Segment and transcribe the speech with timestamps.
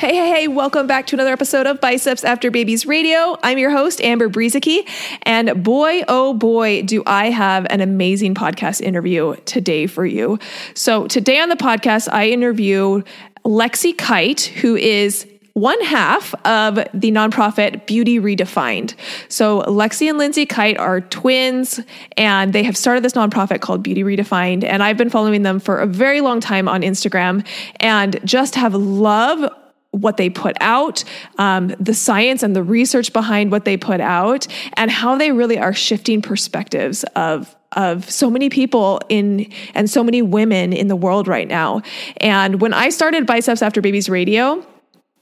[0.00, 3.36] Hey, hey, hey, welcome back to another episode of Biceps After Babies Radio.
[3.42, 4.88] I'm your host, Amber Brueseke.
[5.24, 10.38] And boy, oh boy, do I have an amazing podcast interview today for you.
[10.72, 13.02] So, today on the podcast, I interview
[13.44, 18.94] Lexi Kite, who is one half of the nonprofit Beauty Redefined.
[19.28, 21.78] So, Lexi and Lindsay Kite are twins,
[22.16, 24.64] and they have started this nonprofit called Beauty Redefined.
[24.64, 27.46] And I've been following them for a very long time on Instagram
[27.80, 29.44] and just have love
[29.92, 31.02] what they put out,
[31.38, 35.58] um, the science and the research behind what they put out, and how they really
[35.58, 40.96] are shifting perspectives of of so many people in and so many women in the
[40.96, 41.82] world right now.
[42.16, 44.66] And when I started Biceps After Babies Radio,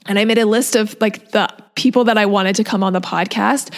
[0.06, 2.92] and I made a list of like the people that I wanted to come on
[2.92, 3.70] the podcast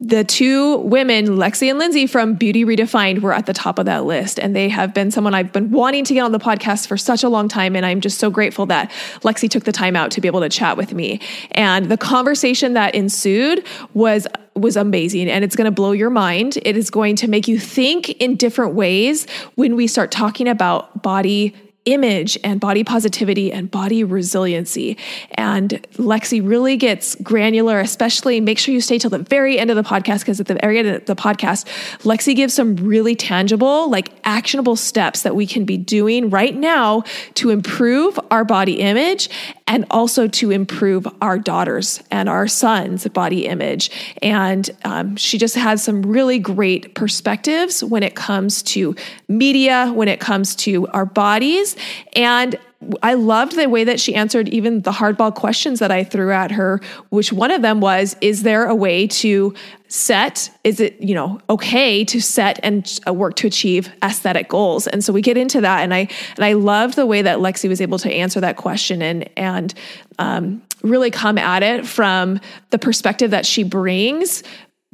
[0.00, 4.04] the two women, Lexi and Lindsay from Beauty Redefined, were at the top of that
[4.04, 4.38] list.
[4.38, 7.22] And they have been someone I've been wanting to get on the podcast for such
[7.22, 7.76] a long time.
[7.76, 8.90] And I'm just so grateful that
[9.22, 11.20] Lexi took the time out to be able to chat with me.
[11.52, 16.58] And the conversation that ensued was was amazing and it's going to blow your mind.
[16.62, 21.02] It is going to make you think in different ways when we start talking about
[21.02, 21.52] body
[21.84, 24.96] image and body positivity and body resiliency.
[25.32, 29.76] And Lexi really gets granular, especially make sure you stay till the very end of
[29.76, 31.66] the podcast because at the very end of the podcast,
[32.00, 37.02] Lexi gives some really tangible, like actionable steps that we can be doing right now
[37.34, 39.28] to improve our body image
[39.66, 43.90] and also to improve our daughters and our sons' body image.
[44.22, 48.94] And um, she just has some really great perspectives when it comes to
[49.28, 51.73] media, when it comes to our bodies.
[52.14, 52.58] And
[53.02, 56.50] I loved the way that she answered even the hardball questions that I threw at
[56.50, 59.54] her, which one of them was, is there a way to
[59.88, 64.86] set, is it, you know, okay to set and uh, work to achieve aesthetic goals?
[64.86, 65.82] And so we get into that.
[65.82, 69.00] And I, and I loved the way that Lexi was able to answer that question
[69.00, 69.72] and, and,
[70.18, 74.42] um, really come at it from the perspective that she brings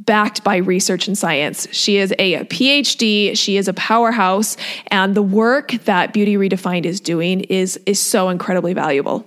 [0.00, 1.68] backed by research and science.
[1.72, 4.56] She is a PhD, she is a powerhouse,
[4.88, 9.26] and the work that Beauty Redefined is doing is, is so incredibly valuable.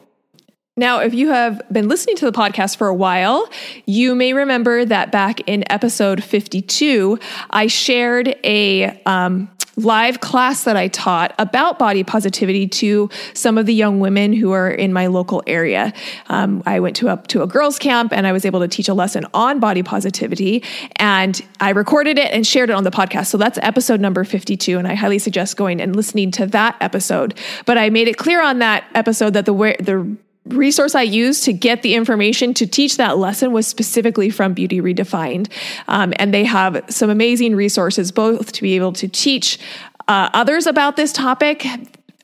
[0.75, 3.47] Now, if you have been listening to the podcast for a while,
[3.85, 7.19] you may remember that back in episode 52,
[7.51, 13.66] I shared a um, live class that I taught about body positivity to some of
[13.66, 15.94] the young women who are in my local area.
[16.28, 18.88] Um, I went to a, to a girls' camp and I was able to teach
[18.88, 20.63] a lesson on body positivity,
[20.97, 23.28] and I recorded it and shared it on the podcast.
[23.28, 27.38] So that's episode number 52, and I highly suggest going and listening to that episode.
[27.66, 31.54] But I made it clear on that episode that the the resource I used to
[31.54, 35.50] get the information to teach that lesson was specifically from Beauty Redefined.
[35.88, 39.59] Um, and they have some amazing resources, both to be able to teach
[40.08, 41.66] uh, others about this topic.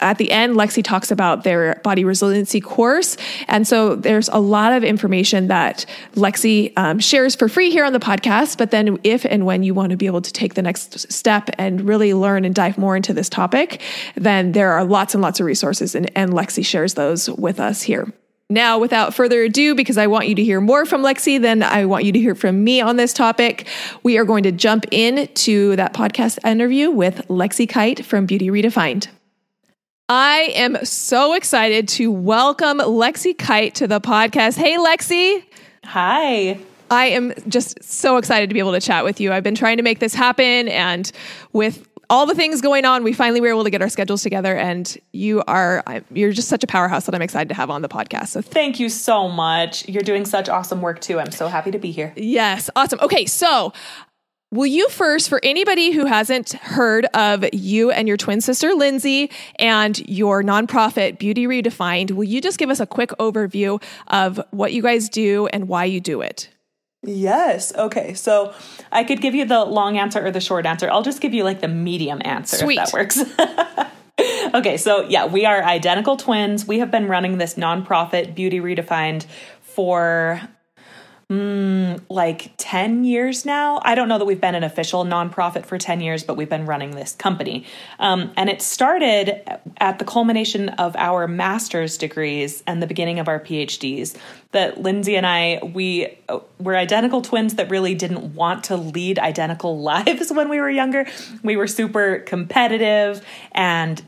[0.01, 3.17] At the end, Lexi talks about their body resiliency course.
[3.47, 7.91] And so there's a lot of information that Lexi um, shares for free here on
[7.93, 8.57] the podcast.
[8.57, 11.49] But then, if and when you want to be able to take the next step
[11.57, 13.81] and really learn and dive more into this topic,
[14.15, 17.81] then there are lots and lots of resources, and, and Lexi shares those with us
[17.81, 18.11] here.
[18.51, 21.85] Now, without further ado, because I want you to hear more from Lexi than I
[21.85, 23.67] want you to hear from me on this topic,
[24.01, 29.07] we are going to jump into that podcast interview with Lexi Kite from Beauty Redefined.
[30.11, 34.57] I am so excited to welcome Lexi Kite to the podcast.
[34.57, 35.43] Hey, Lexi.
[35.83, 36.59] Hi.
[36.89, 39.31] I am just so excited to be able to chat with you.
[39.31, 41.11] I've been trying to make this happen, and
[41.53, 44.57] with all the things going on, we finally were able to get our schedules together.
[44.57, 47.89] And you are you're just such a powerhouse that I'm excited to have on the
[47.89, 48.29] podcast.
[48.29, 49.87] So thank you so much.
[49.87, 51.19] You're doing such awesome work too.
[51.19, 52.13] I'm so happy to be here.
[52.15, 52.99] Yes, awesome.
[53.01, 53.73] Okay, so
[54.51, 59.29] Will you first, for anybody who hasn't heard of you and your twin sister Lindsay
[59.59, 64.73] and your nonprofit Beauty Redefined, will you just give us a quick overview of what
[64.73, 66.49] you guys do and why you do it?
[67.03, 67.75] Yes.
[67.75, 68.15] Okay.
[68.15, 68.55] So
[68.91, 70.89] I could give you the long answer or the short answer.
[70.89, 72.79] I'll just give you like the medium answer Sweet.
[72.79, 74.53] if that works.
[74.55, 76.65] okay, so yeah, we are identical twins.
[76.65, 79.27] We have been running this nonprofit, Beauty Redefined,
[79.61, 80.41] for
[81.29, 83.79] mm, like 10 years now.
[83.83, 86.65] I don't know that we've been an official nonprofit for 10 years, but we've been
[86.65, 87.65] running this company.
[87.99, 89.41] Um, and it started
[89.77, 94.17] at the culmination of our master's degrees and the beginning of our PhDs.
[94.51, 96.17] That Lindsay and I, we
[96.57, 101.05] were identical twins that really didn't want to lead identical lives when we were younger.
[101.43, 104.01] We were super competitive and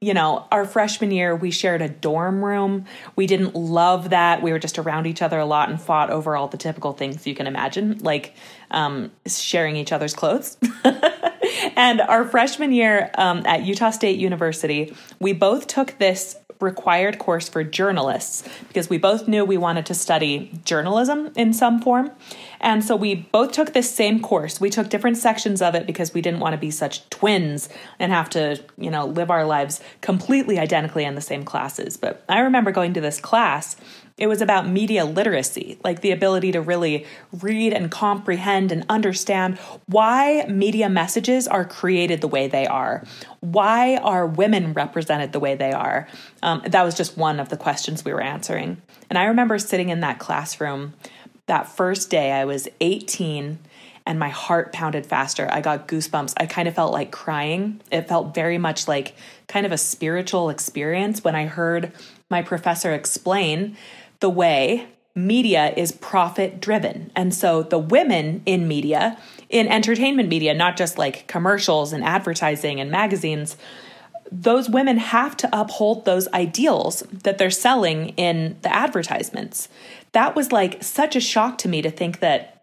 [0.00, 2.84] you know, our freshman year, we shared a dorm room.
[3.16, 4.42] We didn't love that.
[4.42, 7.26] We were just around each other a lot and fought over all the typical things
[7.26, 8.34] you can imagine, like
[8.70, 10.56] um, sharing each other's clothes.
[11.76, 17.48] and our freshman year um, at Utah State University, we both took this required course
[17.48, 22.10] for journalists because we both knew we wanted to study journalism in some form.
[22.60, 24.60] And so we both took this same course.
[24.60, 27.68] We took different sections of it because we didn't want to be such twins
[27.98, 31.96] and have to, you know, live our lives completely identically in the same classes.
[31.96, 33.76] But I remember going to this class
[34.18, 37.06] it was about media literacy, like the ability to really
[37.40, 43.04] read and comprehend and understand why media messages are created the way they are.
[43.40, 46.08] Why are women represented the way they are?
[46.42, 48.82] Um, that was just one of the questions we were answering.
[49.08, 50.94] And I remember sitting in that classroom
[51.46, 53.58] that first day, I was 18
[54.04, 55.48] and my heart pounded faster.
[55.50, 56.34] I got goosebumps.
[56.38, 57.80] I kind of felt like crying.
[57.90, 59.14] It felt very much like
[59.48, 61.92] kind of a spiritual experience when I heard
[62.30, 63.76] my professor explain
[64.20, 67.10] the way media is profit driven.
[67.16, 69.18] And so the women in media,
[69.48, 73.56] in entertainment media, not just like commercials and advertising and magazines,
[74.30, 79.68] those women have to uphold those ideals that they're selling in the advertisements.
[80.12, 82.62] That was like such a shock to me to think that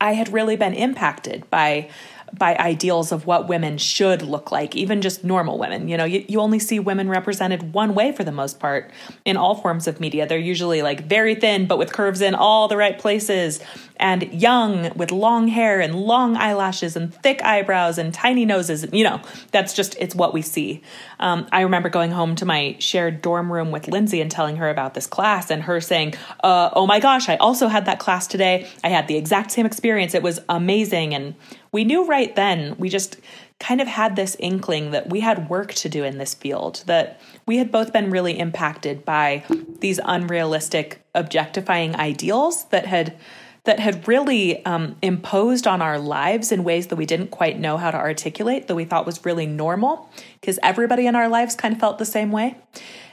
[0.00, 1.90] I had really been impacted by
[2.38, 5.88] by ideals of what women should look like, even just normal women.
[5.88, 8.90] You know, you, you only see women represented one way for the most part
[9.24, 10.26] in all forms of media.
[10.26, 13.60] They're usually like very thin, but with curves in all the right places,
[13.96, 18.84] and young with long hair and long eyelashes and thick eyebrows and tiny noses.
[18.92, 19.20] You know,
[19.52, 20.82] that's just, it's what we see.
[21.20, 24.68] Um, I remember going home to my shared dorm room with Lindsay and telling her
[24.68, 28.26] about this class, and her saying, uh, Oh my gosh, I also had that class
[28.26, 28.68] today.
[28.82, 30.14] I had the exact same experience.
[30.14, 31.14] It was amazing.
[31.14, 31.34] And
[31.74, 33.16] we knew right then, we just
[33.58, 37.20] kind of had this inkling that we had work to do in this field, that
[37.46, 39.44] we had both been really impacted by
[39.80, 43.18] these unrealistic, objectifying ideals that had
[43.64, 47.78] that had really um, imposed on our lives in ways that we didn't quite know
[47.78, 51.72] how to articulate, that we thought was really normal, because everybody in our lives kind
[51.72, 52.56] of felt the same way.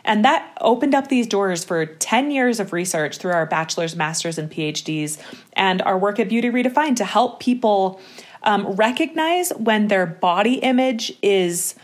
[0.03, 4.37] And that opened up these doors for 10 years of research through our bachelor's, master's,
[4.37, 5.17] and PhDs,
[5.53, 8.01] and our work at Beauty Redefined to help people
[8.43, 11.75] um, recognize when their body image is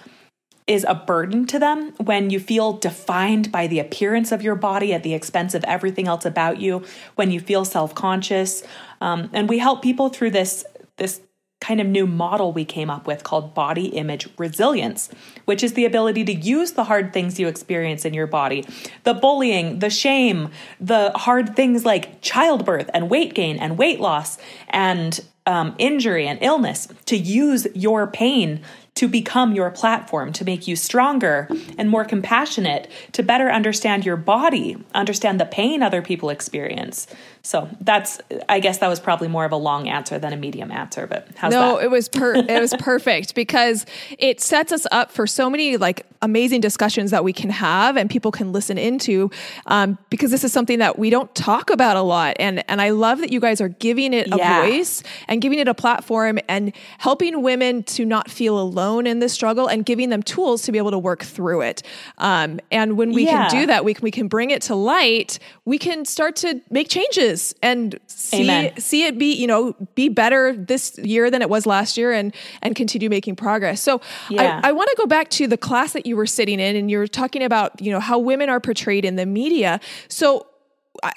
[0.67, 4.93] is a burden to them when you feel defined by the appearance of your body
[4.93, 6.83] at the expense of everything else about you
[7.15, 8.63] when you feel self-conscious.
[8.99, 10.65] Um, and we help people through this
[10.97, 11.21] this
[11.59, 15.09] kind of new model we came up with called body image resilience,
[15.45, 18.63] which is the ability to use the hard things you experience in your body.
[19.05, 20.49] The bullying, the shame,
[20.79, 24.37] the hard things like childbirth and weight gain and weight loss
[24.69, 28.61] and um, injury and illness to use your pain
[28.97, 31.47] to become your platform, to make you stronger
[31.77, 37.05] and more compassionate, to better understand your body, understand the pain other people experience.
[37.43, 40.71] So that's, I guess that was probably more of a long answer than a medium
[40.71, 41.85] answer, but how's no, that?
[41.85, 43.85] it was per- it was perfect because
[44.17, 48.09] it sets us up for so many like amazing discussions that we can have and
[48.09, 49.29] people can listen into
[49.67, 52.89] um, because this is something that we don't talk about a lot and and I
[52.89, 54.61] love that you guys are giving it a yeah.
[54.61, 59.33] voice and giving it a platform and helping women to not feel alone in this
[59.33, 61.83] struggle and giving them tools to be able to work through it.
[62.17, 63.49] Um, and when we yeah.
[63.49, 65.39] can do that, we can, we can bring it to light.
[65.65, 68.77] We can start to make changes and see Amen.
[68.77, 72.33] see it be you know be better this year than it was last year and
[72.61, 73.81] and continue making progress.
[73.81, 74.61] So yeah.
[74.63, 76.89] I, I want to go back to the class that you were sitting in and
[76.89, 79.79] you were talking about you know how women are portrayed in the media.
[80.07, 80.47] So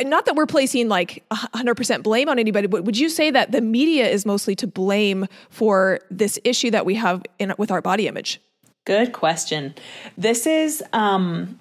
[0.03, 3.61] not that we're placing like 100% blame on anybody, but would you say that the
[3.61, 8.07] media is mostly to blame for this issue that we have in, with our body
[8.07, 8.41] image?
[8.85, 9.75] Good question.
[10.17, 11.61] This is um,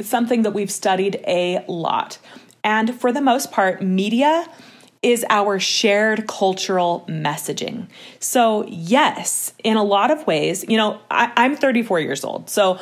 [0.00, 2.18] something that we've studied a lot.
[2.64, 4.46] And for the most part, media
[5.02, 7.88] is our shared cultural messaging.
[8.18, 12.50] So, yes, in a lot of ways, you know, I, am 34 years old.
[12.50, 12.78] So,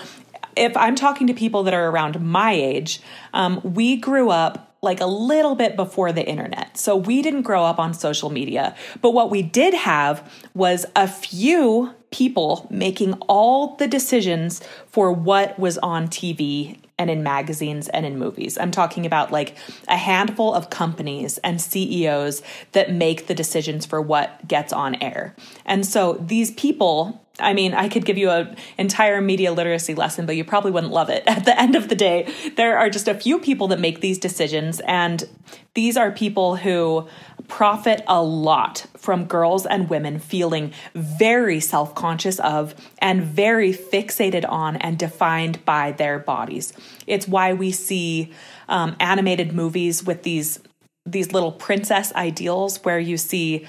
[0.56, 3.00] if I'm talking to people that are around my age,
[3.33, 6.76] um, we grew up like a little bit before the internet.
[6.76, 8.76] So we didn't grow up on social media.
[9.00, 15.59] But what we did have was a few people making all the decisions for what
[15.59, 18.57] was on TV and in magazines and in movies.
[18.57, 19.57] I'm talking about like
[19.89, 25.35] a handful of companies and CEOs that make the decisions for what gets on air.
[25.65, 30.25] And so these people I mean, I could give you an entire media literacy lesson,
[30.25, 31.25] but you probably wouldn't love it.
[31.27, 34.19] At the end of the day, there are just a few people that make these
[34.19, 35.25] decisions, and
[35.75, 37.09] these are people who
[37.49, 44.49] profit a lot from girls and women feeling very self conscious of and very fixated
[44.49, 46.73] on and defined by their bodies.
[47.07, 48.33] It's why we see
[48.69, 50.61] um, animated movies with these
[51.07, 53.67] these little princess ideals where you see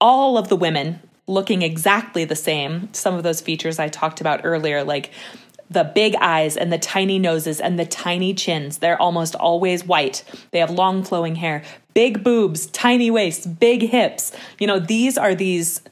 [0.00, 0.98] all of the women
[1.28, 2.92] looking exactly the same.
[2.92, 5.12] Some of those features I talked about earlier, like
[5.72, 8.78] the big eyes and the tiny noses and the tiny chins.
[8.78, 10.22] They're almost always white.
[10.50, 11.62] They have long flowing hair,
[11.94, 14.32] big boobs, tiny waists, big hips.
[14.58, 15.82] You know, these are these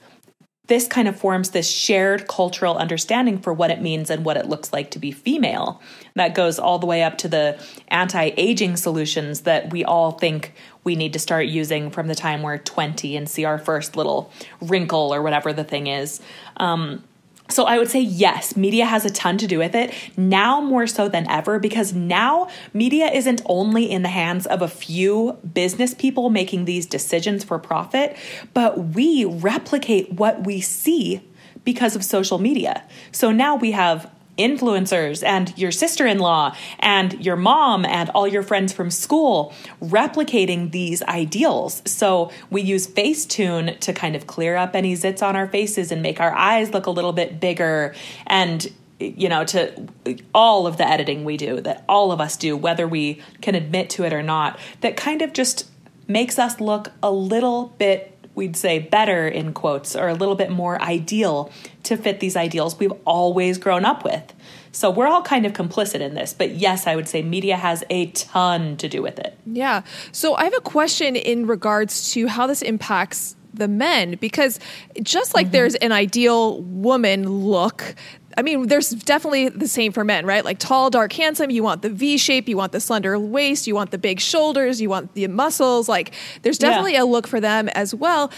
[0.70, 4.46] this kind of forms this shared cultural understanding for what it means and what it
[4.46, 5.82] looks like to be female.
[6.14, 10.54] That goes all the way up to the anti aging solutions that we all think
[10.84, 14.30] we need to start using from the time we're 20 and see our first little
[14.60, 16.20] wrinkle or whatever the thing is.
[16.58, 17.02] Um,
[17.50, 20.86] so I would say yes, media has a ton to do with it now more
[20.86, 25.94] so than ever because now media isn't only in the hands of a few business
[25.94, 28.16] people making these decisions for profit,
[28.54, 31.20] but we replicate what we see
[31.64, 32.84] because of social media.
[33.12, 34.10] So now we have
[34.40, 39.52] influencers and your sister in law and your mom and all your friends from school
[39.82, 41.82] replicating these ideals.
[41.84, 46.02] So we use Facetune to kind of clear up any zits on our faces and
[46.02, 47.94] make our eyes look a little bit bigger
[48.26, 49.88] and you know to
[50.34, 53.88] all of the editing we do that all of us do whether we can admit
[53.88, 55.70] to it or not that kind of just
[56.06, 60.50] makes us look a little bit we'd say better in quotes or a little bit
[60.50, 64.32] more ideal to fit these ideals we've always grown up with.
[64.72, 67.84] So we're all kind of complicit in this, but yes, I would say media has
[67.90, 69.36] a ton to do with it.
[69.44, 69.82] Yeah.
[70.10, 74.58] So I have a question in regards to how this impacts the men because
[75.02, 75.52] just like mm-hmm.
[75.52, 77.94] there's an ideal woman look
[78.36, 80.44] I mean, there's definitely the same for men, right?
[80.44, 81.50] Like tall, dark, handsome.
[81.50, 84.80] You want the V shape, you want the slender waist, you want the big shoulders,
[84.80, 85.88] you want the muscles.
[85.88, 87.02] Like, there's definitely yeah.
[87.02, 88.30] a look for them as well.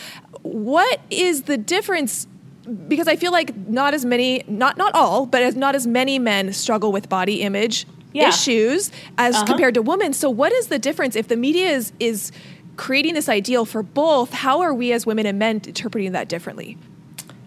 [0.42, 2.26] What is the difference?
[2.88, 6.18] Because I feel like not as many, not not all, but as not as many
[6.18, 8.28] men struggle with body image yeah.
[8.28, 9.46] issues as uh-huh.
[9.46, 10.12] compared to women.
[10.12, 12.32] So, what is the difference if the media is is
[12.76, 14.32] creating this ideal for both?
[14.32, 16.78] How are we as women and men interpreting that differently?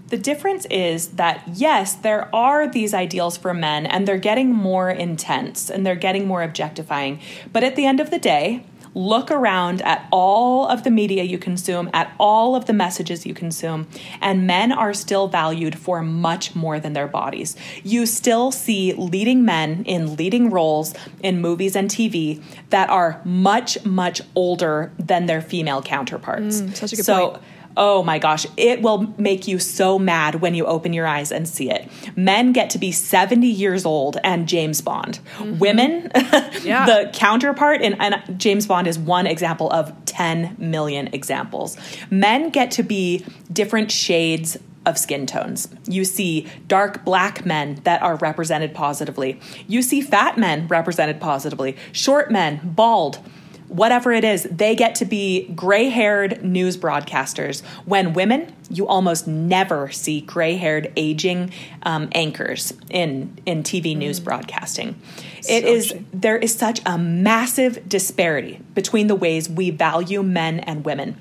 [0.07, 4.89] The difference is that, yes, there are these ideals for men and they're getting more
[4.89, 7.19] intense and they're getting more objectifying.
[7.51, 11.37] But at the end of the day, look around at all of the media you
[11.37, 13.87] consume, at all of the messages you consume,
[14.21, 17.57] and men are still valued for much more than their bodies.
[17.83, 23.83] You still see leading men in leading roles in movies and TV that are much,
[23.85, 26.61] much older than their female counterparts.
[26.61, 27.43] Mm, such a good so, point
[27.77, 31.47] Oh my gosh, it will make you so mad when you open your eyes and
[31.47, 31.89] see it.
[32.15, 35.19] Men get to be 70 years old and James Bond.
[35.37, 35.59] Mm-hmm.
[35.59, 36.11] Women,
[36.63, 36.85] yeah.
[36.85, 41.77] the counterpart, and, and James Bond is one example of 10 million examples.
[42.09, 45.67] Men get to be different shades of skin tones.
[45.85, 49.39] You see dark black men that are represented positively.
[49.67, 53.19] You see fat men represented positively, short men, bald
[53.67, 57.63] whatever it is, they get to be gray haired news broadcasters.
[57.85, 61.51] When women, you almost never see gray haired aging
[61.83, 64.23] um, anchors in, in TV news mm.
[64.23, 64.99] broadcasting.
[65.47, 66.05] It so is true.
[66.13, 71.17] there is such a massive disparity between the ways we value men and women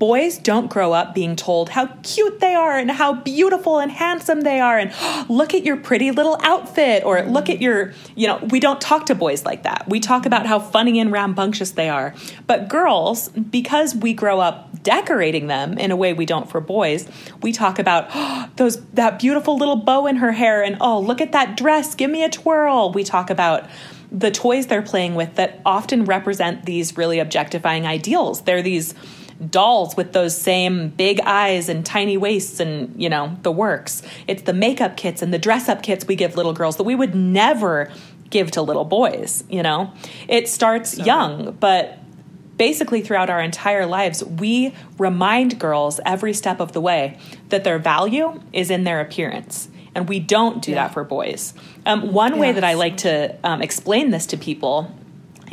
[0.00, 4.40] boys don't grow up being told how cute they are and how beautiful and handsome
[4.40, 8.26] they are and oh, look at your pretty little outfit or look at your, you
[8.26, 9.84] know, we don't talk to boys like that.
[9.86, 12.14] We talk about how funny and rambunctious they are.
[12.46, 17.06] But girls, because we grow up decorating them in a way we don't for boys,
[17.42, 21.20] we talk about oh, those that beautiful little bow in her hair and oh, look
[21.20, 22.90] at that dress, give me a twirl.
[22.90, 23.68] We talk about
[24.10, 28.42] the toys they're playing with that often represent these really objectifying ideals.
[28.42, 28.94] They're these
[29.48, 34.02] dolls with those same big eyes and tiny waists and, you know, the works.
[34.26, 36.94] It's the makeup kits and the dress up kits we give little girls that we
[36.94, 37.90] would never
[38.28, 39.92] give to little boys, you know?
[40.28, 41.04] It starts so.
[41.04, 41.98] young, but
[42.56, 47.18] basically throughout our entire lives, we remind girls every step of the way
[47.48, 49.68] that their value is in their appearance.
[49.94, 50.86] And we don't do yeah.
[50.86, 51.54] that for boys.
[51.86, 54.94] Um, one way that I like to um, explain this to people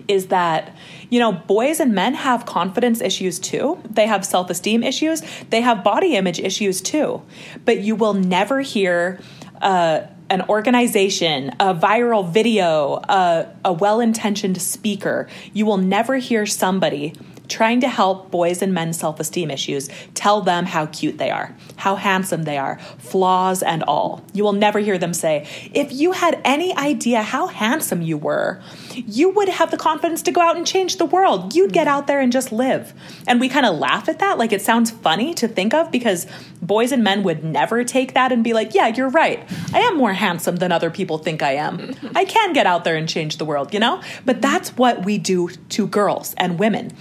[0.08, 0.76] is that
[1.10, 3.80] you know boys and men have confidence issues too.
[3.90, 5.22] They have self-esteem issues.
[5.50, 7.22] They have body image issues too.
[7.66, 9.20] But you will never hear
[9.62, 15.28] uh, an organization, a viral video, a, a well intentioned speaker.
[15.54, 17.14] You will never hear somebody
[17.48, 21.56] trying to help boys and men's self esteem issues tell them how cute they are,
[21.78, 24.24] how handsome they are, flaws and all.
[24.34, 28.62] You will never hear them say, if you had any idea how handsome you were,
[28.94, 31.56] you would have the confidence to go out and change the world.
[31.56, 32.94] You'd get out there and just live.
[33.28, 34.38] And we kind of laugh at that.
[34.38, 36.28] Like it sounds funny to think of because
[36.62, 39.48] boys and men would never take that and be like, yeah, you're right.
[39.74, 41.94] I am more handsome than other people think I am.
[42.16, 44.02] I can get out there and change the world, you know?
[44.26, 46.92] But that's what we do to girls and women.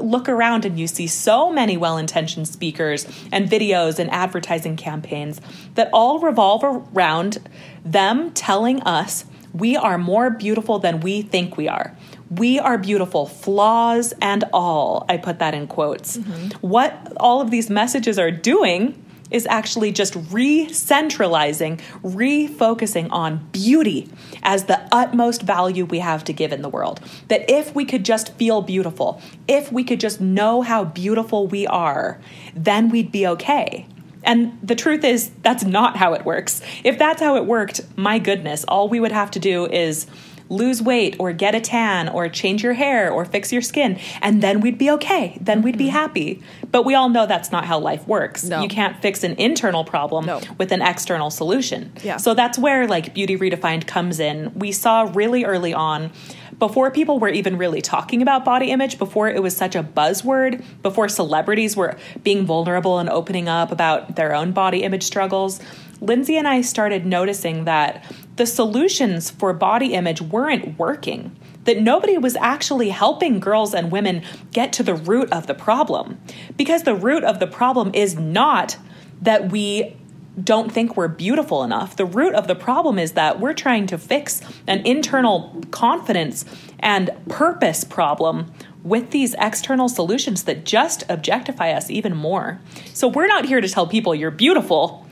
[0.00, 5.40] Look around and you see so many well intentioned speakers and videos and advertising campaigns
[5.74, 7.38] that all revolve around
[7.84, 11.96] them telling us we are more beautiful than we think we are.
[12.30, 15.06] We are beautiful, flaws and all.
[15.08, 16.16] I put that in quotes.
[16.16, 16.66] Mm-hmm.
[16.66, 24.08] What all of these messages are doing is actually just re centralizing, refocusing on beauty
[24.46, 27.00] as the utmost value we have to give in the world.
[27.28, 31.66] That if we could just feel beautiful, if we could just know how beautiful we
[31.66, 32.18] are,
[32.54, 33.86] then we'd be okay.
[34.22, 36.62] And the truth is, that's not how it works.
[36.84, 40.06] If that's how it worked, my goodness, all we would have to do is
[40.48, 44.42] lose weight or get a tan or change your hair or fix your skin and
[44.42, 45.92] then we'd be okay then we'd be mm-hmm.
[45.92, 48.62] happy but we all know that's not how life works no.
[48.62, 50.40] you can't fix an internal problem no.
[50.58, 52.16] with an external solution yeah.
[52.16, 56.10] so that's where like beauty redefined comes in we saw really early on
[56.58, 60.64] before people were even really talking about body image, before it was such a buzzword,
[60.82, 65.60] before celebrities were being vulnerable and opening up about their own body image struggles,
[66.00, 68.04] Lindsay and I started noticing that
[68.36, 74.22] the solutions for body image weren't working, that nobody was actually helping girls and women
[74.52, 76.18] get to the root of the problem.
[76.56, 78.76] Because the root of the problem is not
[79.20, 79.96] that we
[80.42, 81.96] don't think we're beautiful enough.
[81.96, 86.44] The root of the problem is that we're trying to fix an internal confidence
[86.78, 88.52] and purpose problem
[88.82, 92.60] with these external solutions that just objectify us even more.
[92.92, 95.05] So we're not here to tell people you're beautiful.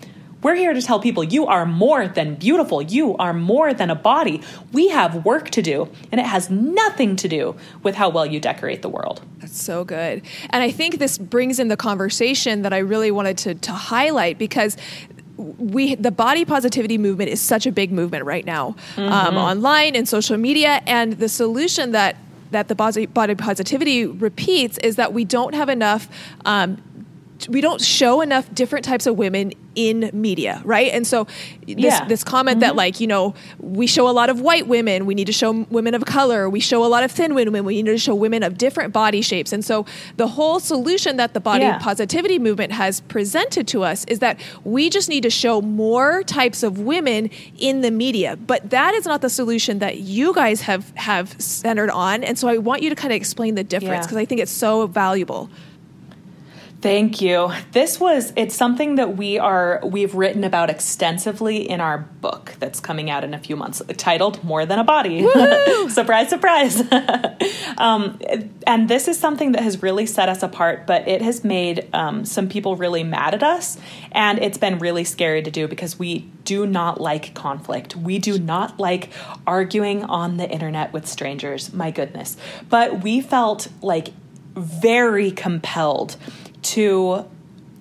[0.45, 2.83] We're here to tell people you are more than beautiful.
[2.83, 4.43] You are more than a body.
[4.73, 8.41] We have work to do, and it has nothing to do with how well you
[8.41, 9.23] decorate the world.
[9.39, 10.21] That's so good.
[10.51, 14.37] And I think this brings in the conversation that I really wanted to, to highlight
[14.37, 14.77] because
[15.39, 19.13] we the body positivity movement is such a big movement right now um, mm-hmm.
[19.13, 22.17] um, online and social media and the solution that
[22.53, 26.09] that the body, body positivity repeats is that we don't have enough
[26.45, 26.81] um,
[27.49, 30.93] we don't show enough different types of women in media, right?
[30.93, 31.25] And so
[31.67, 32.05] this, yeah.
[32.07, 32.61] this comment mm-hmm.
[32.61, 35.67] that like, you know, we show a lot of white women, we need to show
[35.71, 38.43] women of color, we show a lot of thin women, we need to show women
[38.43, 39.53] of different body shapes.
[39.53, 39.85] And so
[40.17, 41.79] the whole solution that the body yeah.
[41.79, 46.63] positivity movement has presented to us is that we just need to show more types
[46.63, 48.37] of women in the media.
[48.37, 52.23] But that is not the solution that you guys have have centered on.
[52.23, 54.23] And so I want you to kind of explain the difference because yeah.
[54.23, 55.51] I think it's so valuable.
[56.85, 57.51] Thank you.
[57.73, 62.79] This was it's something that we are we've written about extensively in our book that's
[62.79, 65.23] coming out in a few months, titled "More Than a Body."
[65.89, 66.83] surprise, surprise.
[67.79, 68.21] um,
[68.67, 72.27] and this is something that has really set us apart, but it has made um,
[72.27, 73.79] some people really mad at us,
[74.13, 77.97] and it's been really scary to do because we do not like conflict.
[77.97, 79.09] We do not like
[79.47, 81.73] arguing on the internet with strangers.
[81.73, 82.37] My goodness,
[82.69, 84.09] but we felt like
[84.55, 86.17] very compelled
[86.65, 87.27] to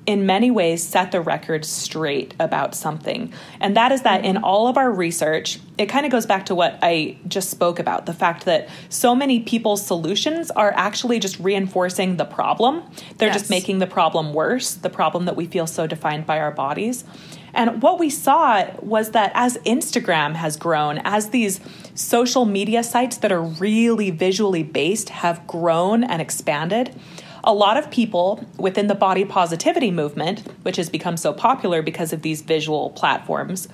[0.05, 3.31] in many ways set the record straight about something.
[3.59, 6.55] And that is that in all of our research, it kind of goes back to
[6.55, 11.39] what I just spoke about the fact that so many people's solutions are actually just
[11.39, 12.83] reinforcing the problem.
[13.17, 13.39] They're yes.
[13.39, 17.05] just making the problem worse, the problem that we feel so defined by our bodies.
[17.53, 21.59] And what we saw was that as Instagram has grown, as these
[21.93, 26.99] social media sites that are really visually based have grown and expanded,
[27.43, 32.13] a lot of people within the body positivity movement, which has become so popular because
[32.13, 33.67] of these visual platforms,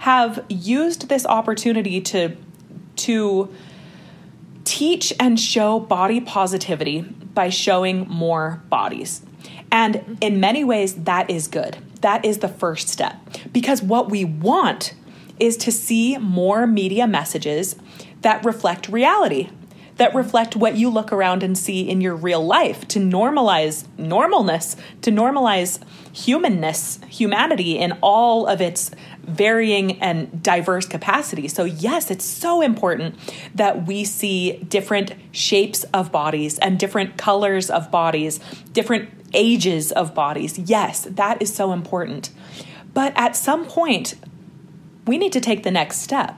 [0.00, 2.36] have used this opportunity to
[2.96, 3.52] to
[4.64, 9.22] teach and show body positivity by showing more bodies.
[9.70, 11.78] And in many ways that is good.
[12.00, 13.16] That is the first step
[13.52, 14.94] because what we want
[15.40, 17.76] is to see more media messages
[18.20, 19.48] that reflect reality
[19.96, 24.76] that reflect what you look around and see in your real life to normalize normalness,
[25.02, 25.78] to normalize
[26.12, 28.90] humanness, humanity in all of its
[29.22, 31.48] varying and diverse capacity.
[31.48, 33.14] So, yes, it's so important
[33.54, 38.40] that we see different shapes of bodies and different colors of bodies,
[38.72, 40.58] different ages of bodies.
[40.58, 42.30] Yes, that is so important.
[42.92, 44.14] But at some point,
[45.06, 46.36] we need to take the next step.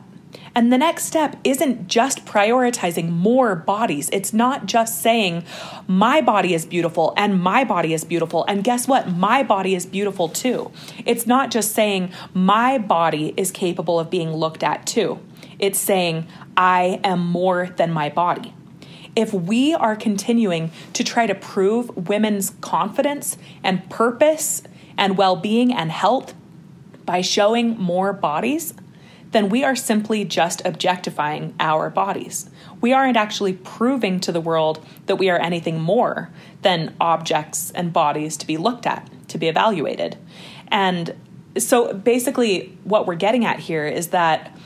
[0.57, 4.09] And the next step isn't just prioritizing more bodies.
[4.11, 5.45] It's not just saying,
[5.87, 8.43] my body is beautiful and my body is beautiful.
[8.49, 9.07] And guess what?
[9.07, 10.73] My body is beautiful too.
[11.05, 15.21] It's not just saying, my body is capable of being looked at too.
[15.59, 18.55] It's saying, I am more than my body.
[19.15, 24.63] If we are continuing to try to prove women's confidence and purpose
[24.97, 26.33] and well being and health
[27.05, 28.73] by showing more bodies,
[29.33, 32.49] then we are simply just objectifying our bodies.
[32.81, 36.31] We aren't actually proving to the world that we are anything more
[36.63, 40.17] than objects and bodies to be looked at, to be evaluated.
[40.69, 41.15] And
[41.59, 44.57] so basically, what we're getting at here is that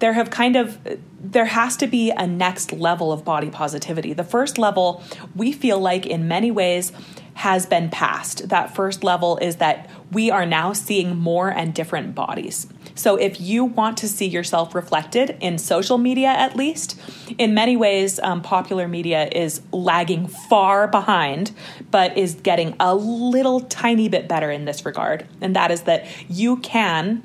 [0.00, 0.78] there have kind of
[1.22, 4.14] there has to be a next level of body positivity.
[4.14, 5.02] The first level,
[5.36, 6.92] we feel like in many ways
[7.34, 8.48] has been passed.
[8.48, 12.66] That first level is that we are now seeing more and different bodies.
[12.94, 17.00] So if you want to see yourself reflected in social media, at least,
[17.38, 21.52] in many ways, um, popular media is lagging far behind,
[21.90, 25.26] but is getting a little tiny bit better in this regard.
[25.40, 27.22] And that is that you can.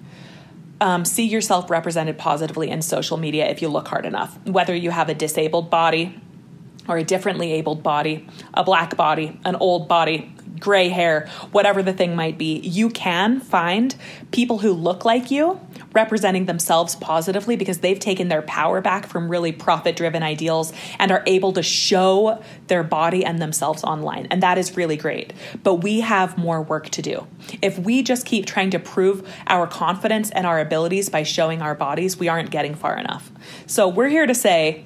[0.81, 4.37] Um, see yourself represented positively in social media if you look hard enough.
[4.45, 6.21] Whether you have a disabled body,
[6.87, 11.93] or a differently abled body, a black body, an old body, gray hair, whatever the
[11.93, 13.95] thing might be, you can find
[14.31, 15.59] people who look like you
[15.93, 21.11] representing themselves positively because they've taken their power back from really profit driven ideals and
[21.11, 24.27] are able to show their body and themselves online.
[24.29, 25.33] And that is really great.
[25.63, 27.25] But we have more work to do.
[27.61, 31.75] If we just keep trying to prove our confidence and our abilities by showing our
[31.75, 33.31] bodies, we aren't getting far enough.
[33.65, 34.83] So we're here to say,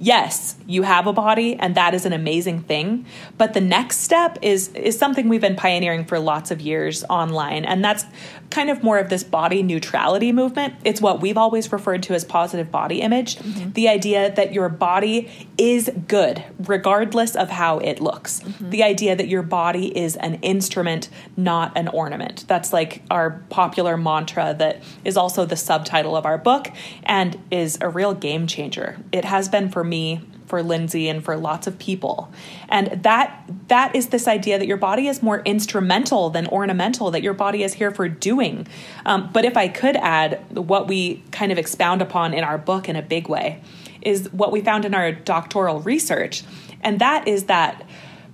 [0.00, 3.04] yes, you have a body and that is an amazing thing,
[3.38, 7.64] but the next step is is something we've been pioneering for lots of years online
[7.64, 8.06] and that's
[8.50, 10.74] kind of more of this body neutrality movement.
[10.84, 13.70] It's what we've always referred to as positive body image, mm-hmm.
[13.72, 18.40] the idea that your body is good regardless of how it looks.
[18.40, 18.70] Mm-hmm.
[18.70, 22.44] The idea that your body is an instrument, not an ornament.
[22.48, 26.68] That's like our popular mantra that is also the subtitle of our book
[27.04, 28.98] and is a real game changer.
[29.12, 32.30] It has been for me for Lindsay and for lots of people.
[32.68, 37.22] And that that is this idea that your body is more instrumental than ornamental, that
[37.22, 38.66] your body is here for doing.
[39.06, 42.88] Um, but if I could add what we kind of expound upon in our book
[42.88, 43.62] in a big way,
[44.02, 46.42] is what we found in our doctoral research.
[46.82, 47.86] And that is that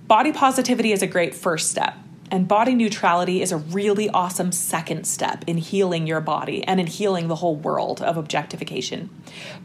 [0.07, 1.95] body positivity is a great first step.
[2.29, 6.87] And body neutrality is a really awesome second step in healing your body and in
[6.87, 9.09] healing the whole world of objectification.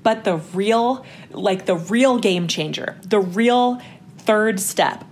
[0.02, 3.80] But the real, like the real game changer, the real
[4.18, 5.04] third step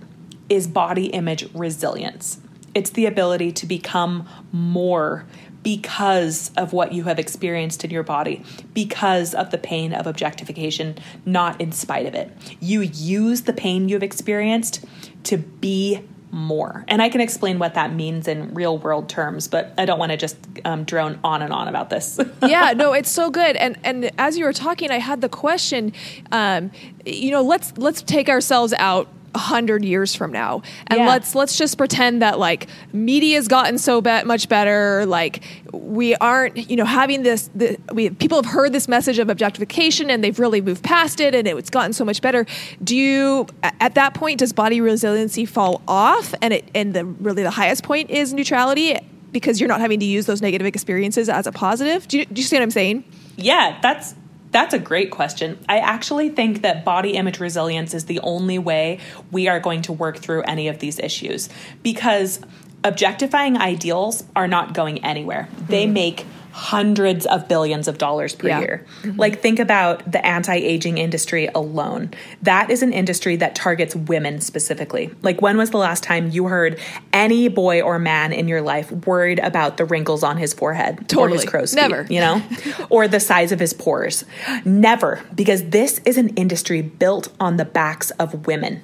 [0.47, 2.39] is body image resilience.
[2.73, 5.25] It's the ability to become more
[5.63, 10.97] because of what you have experienced in your body, because of the pain of objectification,
[11.25, 12.31] not in spite of it.
[12.59, 14.83] You use the pain you've experienced
[15.25, 16.85] to be more.
[16.87, 20.11] And I can explain what that means in real world terms, but I don't want
[20.11, 22.19] to just um, drone on and on about this.
[22.41, 23.55] yeah, no, it's so good.
[23.55, 25.93] And and as you were talking, I had the question.
[26.31, 26.71] Um,
[27.05, 31.07] you know, let's let's take ourselves out a hundred years from now, and yeah.
[31.07, 35.05] let's let's just pretend that like media's gotten so be- much better.
[35.05, 37.49] Like we aren't, you know, having this.
[37.55, 41.33] The, we people have heard this message of objectification, and they've really moved past it,
[41.33, 42.45] and it's gotten so much better.
[42.83, 47.43] Do you, at that point, does body resiliency fall off, and it and the really
[47.43, 48.97] the highest point is neutrality
[49.31, 52.07] because you're not having to use those negative experiences as a positive?
[52.07, 53.03] Do you, do you see what I'm saying?
[53.37, 54.15] Yeah, that's
[54.51, 55.57] that's a great question.
[55.67, 58.99] I actually think that body image resilience is the only way
[59.31, 61.49] we are going to work through any of these issues
[61.81, 62.39] because
[62.83, 65.47] objectifying ideals are not going anywhere.
[65.67, 65.93] They hmm.
[65.93, 68.59] make hundreds of billions of dollars per yeah.
[68.59, 68.85] year.
[69.01, 69.19] Mm-hmm.
[69.19, 72.11] Like, think about the anti aging industry alone.
[72.41, 75.11] That is an industry that targets women specifically.
[75.21, 76.79] Like, when was the last time you heard
[77.13, 81.31] any boy or man in your life worried about the wrinkles on his forehead totally.
[81.31, 81.81] or his crow's feet?
[81.81, 82.05] Never.
[82.09, 82.41] you know,
[82.89, 84.25] or the size of his pores?
[84.65, 88.81] Never, because this is an industry built on the backs of women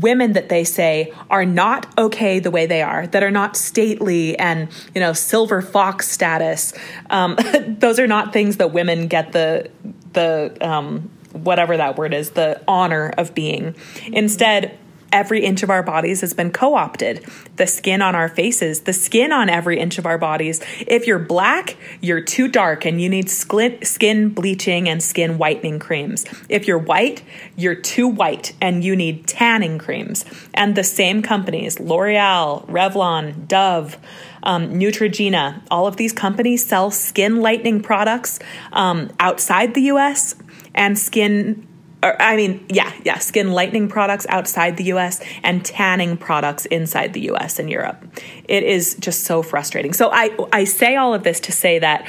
[0.00, 4.38] women that they say are not okay the way they are, that are not stately
[4.38, 6.72] and, you know, silver fox status.
[7.10, 7.36] Um,
[7.78, 9.70] those are not things that women get the,
[10.12, 13.74] the, um, whatever that word is, the honor of being.
[14.12, 14.78] Instead,
[15.16, 17.24] every inch of our bodies has been co opted.
[17.56, 20.60] The skin on our faces, the skin on every inch of our bodies.
[20.86, 26.26] If you're black, you're too dark and you need skin bleaching and skin whitening creams.
[26.50, 27.22] If you're white,
[27.56, 30.26] you're too white and you need tanning creams.
[30.52, 33.96] And the same companies, L'Oreal, Revlon, Dove,
[34.42, 38.38] um, Neutrogena, all of these companies sell skin lightening products
[38.72, 40.34] um, outside the US
[40.74, 41.66] and skin
[42.02, 47.14] or, I mean, yeah, yeah, skin lightening products outside the US and tanning products inside
[47.14, 48.04] the US and Europe.
[48.48, 49.92] It is just so frustrating.
[49.92, 52.06] So I I say all of this to say that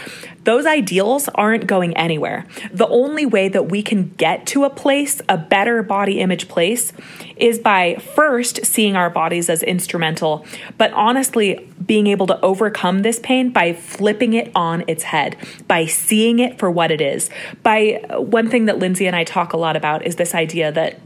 [0.47, 2.45] those ideals aren't going anywhere.
[2.71, 6.93] The only way that we can get to a place, a better body image place,
[7.35, 10.45] is by first seeing our bodies as instrumental,
[10.77, 15.35] but honestly being able to overcome this pain by flipping it on its head,
[15.67, 17.29] by seeing it for what it is.
[17.61, 20.97] By one thing that Lindsay and I talk a lot about is this idea that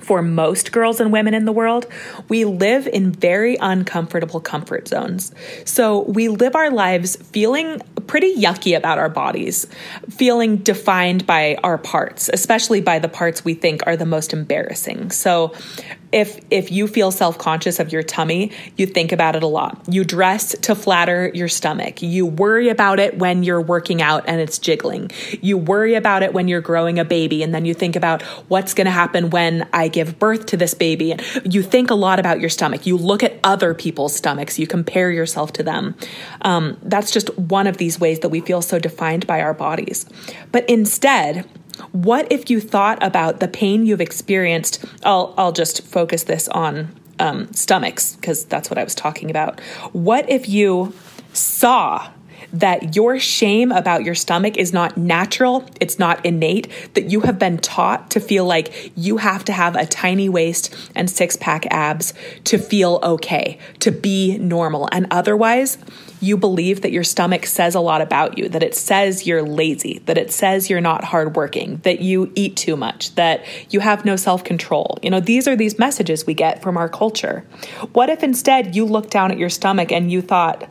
[0.00, 1.86] for most girls and women in the world,
[2.28, 5.32] we live in very uncomfortable comfort zones.
[5.64, 9.66] So we live our lives feeling pretty yucky about our bodies,
[10.10, 15.10] feeling defined by our parts, especially by the parts we think are the most embarrassing.
[15.10, 15.52] So
[16.12, 19.82] if if you feel self-conscious of your tummy, you think about it a lot.
[19.88, 22.02] You dress to flatter your stomach.
[22.02, 25.10] You worry about it when you're working out and it's jiggling.
[25.40, 28.74] You worry about it when you're growing a baby and then you think about what's
[28.74, 31.16] going to happen when I give birth to this baby.
[31.44, 32.86] You think a lot about your stomach.
[32.86, 34.58] You look at other people's stomachs.
[34.58, 35.94] You compare yourself to them.
[36.42, 40.06] Um, that's just one of these ways that we feel so defined by our bodies.
[40.52, 41.48] But instead,
[41.92, 44.84] what if you thought about the pain you've experienced?
[45.04, 49.60] I'll, I'll just focus this on um, stomachs because that's what I was talking about.
[49.92, 50.94] What if you
[51.32, 52.10] saw
[52.52, 57.38] that your shame about your stomach is not natural, it's not innate, that you have
[57.38, 61.66] been taught to feel like you have to have a tiny waist and six pack
[61.70, 64.88] abs to feel okay, to be normal.
[64.92, 65.78] And otherwise,
[66.20, 70.00] you believe that your stomach says a lot about you, that it says you're lazy,
[70.06, 74.16] that it says you're not hardworking, that you eat too much, that you have no
[74.16, 74.98] self control.
[75.02, 77.44] You know, these are these messages we get from our culture.
[77.92, 80.68] What if instead you look down at your stomach and you thought,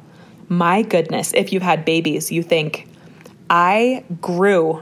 [0.50, 2.88] my goodness, if you've had babies, you think,
[3.50, 4.82] I grew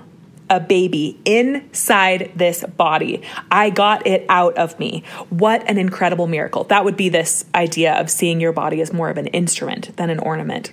[0.49, 3.21] a baby inside this body.
[3.49, 5.03] I got it out of me.
[5.29, 6.65] What an incredible miracle.
[6.65, 10.09] That would be this idea of seeing your body as more of an instrument than
[10.09, 10.71] an ornament.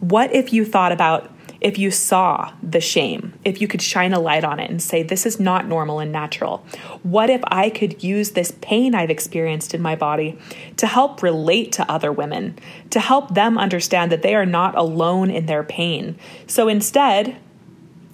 [0.00, 4.20] What if you thought about if you saw the shame, if you could shine a
[4.20, 6.58] light on it and say, This is not normal and natural?
[7.02, 10.38] What if I could use this pain I've experienced in my body
[10.78, 12.58] to help relate to other women,
[12.90, 16.16] to help them understand that they are not alone in their pain?
[16.46, 17.36] So instead,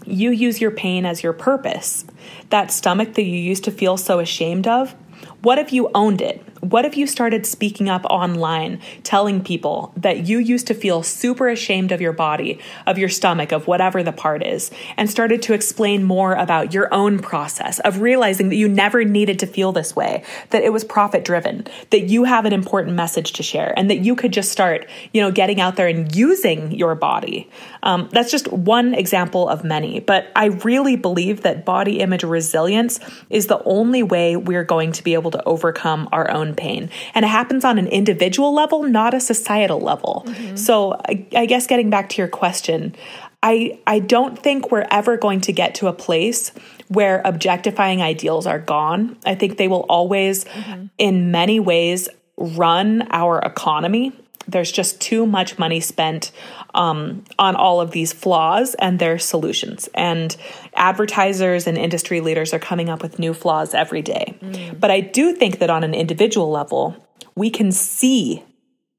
[0.04, 2.04] you use your pain as your purpose.
[2.50, 4.94] That stomach that you used to feel so ashamed of,
[5.42, 6.42] what if you owned it?
[6.60, 11.48] What if you started speaking up online, telling people that you used to feel super
[11.48, 15.54] ashamed of your body, of your stomach, of whatever the part is, and started to
[15.54, 19.94] explain more about your own process of realizing that you never needed to feel this
[19.94, 23.90] way, that it was profit driven, that you have an important message to share, and
[23.90, 27.48] that you could just start, you know, getting out there and using your body.
[27.82, 32.98] Um, that's just one example of many, but I really believe that body image resilience
[33.30, 36.90] is the only way we're going to be able to overcome our own pain.
[37.14, 40.24] And it happens on an individual level, not a societal level.
[40.26, 40.56] Mm-hmm.
[40.56, 42.94] So I, I guess getting back to your question,
[43.42, 46.52] I, I don't think we're ever going to get to a place
[46.88, 49.16] where objectifying ideals are gone.
[49.24, 50.86] I think they will always, mm-hmm.
[50.98, 54.12] in many ways, run our economy.
[54.48, 56.32] There's just too much money spent
[56.76, 59.88] um, on all of these flaws and their solutions.
[59.94, 60.36] And
[60.74, 64.36] advertisers and industry leaders are coming up with new flaws every day.
[64.40, 64.78] Mm.
[64.78, 66.94] But I do think that on an individual level,
[67.34, 68.44] we can see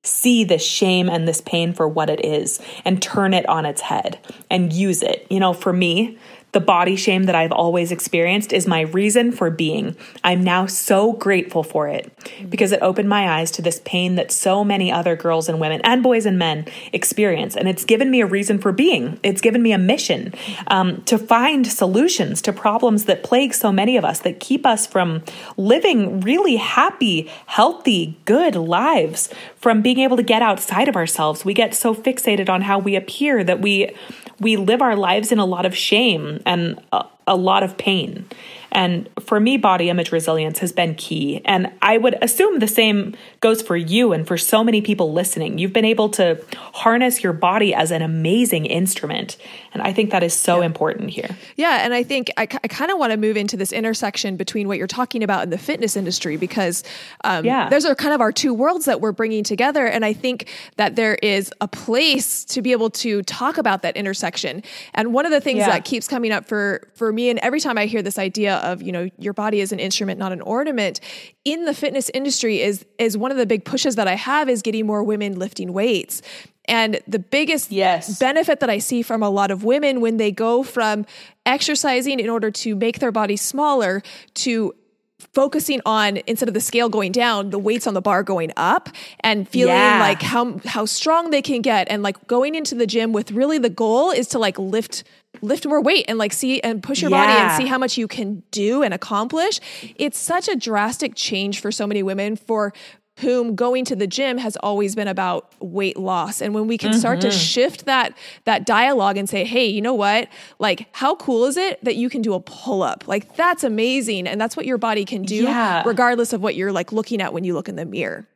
[0.03, 3.81] see this shame and this pain for what it is and turn it on its
[3.81, 4.17] head
[4.49, 5.27] and use it.
[5.29, 6.17] You know, for me,
[6.53, 9.95] the body shame that I've always experienced is my reason for being.
[10.23, 12.11] I'm now so grateful for it
[12.49, 15.81] because it opened my eyes to this pain that so many other girls and women
[15.83, 17.55] and boys and men experience.
[17.55, 19.19] And it's given me a reason for being.
[19.23, 20.33] It's given me a mission
[20.67, 24.87] um, to find solutions to problems that plague so many of us, that keep us
[24.87, 25.23] from
[25.57, 31.43] living really happy, healthy, good lives, from being able to get outside of ourselves.
[31.43, 33.91] We get so fixated on how we appear that we
[34.39, 38.25] we live our lives in a lot of shame and a, a lot of pain.
[38.71, 41.41] And for me, body image resilience has been key.
[41.45, 45.57] And I would assume the same goes for you and for so many people listening.
[45.57, 49.37] You've been able to harness your body as an amazing instrument.
[49.73, 50.65] And I think that is so yeah.
[50.65, 51.29] important here.
[51.55, 51.83] Yeah.
[51.83, 54.77] And I think I, I kind of want to move into this intersection between what
[54.77, 56.83] you're talking about in the fitness industry because
[57.23, 57.69] um, yeah.
[57.69, 59.85] those are kind of our two worlds that we're bringing together.
[59.85, 63.95] And I think that there is a place to be able to talk about that
[63.95, 64.63] intersection.
[64.93, 65.69] And one of the things yeah.
[65.69, 68.81] that keeps coming up for, for me, and every time I hear this idea of,
[68.81, 70.99] you know, your body is an instrument, not an ornament
[71.45, 74.61] in the fitness industry is, is one of the big pushes that I have is
[74.61, 76.21] getting more women lifting weights.
[76.65, 78.19] And the biggest yes.
[78.19, 81.05] benefit that I see from a lot of women when they go from
[81.45, 84.03] exercising in order to make their body smaller
[84.35, 84.75] to
[85.19, 88.89] focusing on instead of the scale going down the weights on the bar going up
[89.21, 89.99] and feeling yeah.
[89.99, 93.57] like how how strong they can get and like going into the gym with really
[93.57, 95.03] the goal is to like lift
[95.41, 97.25] lift more weight and like see and push your yeah.
[97.25, 99.59] body and see how much you can do and accomplish
[99.95, 102.71] it's such a drastic change for so many women for
[103.17, 106.91] whom going to the gym has always been about weight loss and when we can
[106.91, 106.99] mm-hmm.
[106.99, 107.37] start to mm-hmm.
[107.37, 110.27] shift that that dialogue and say hey you know what
[110.59, 114.27] like how cool is it that you can do a pull up like that's amazing
[114.27, 115.83] and that's what your body can do yeah.
[115.85, 118.27] regardless of what you're like looking at when you look in the mirror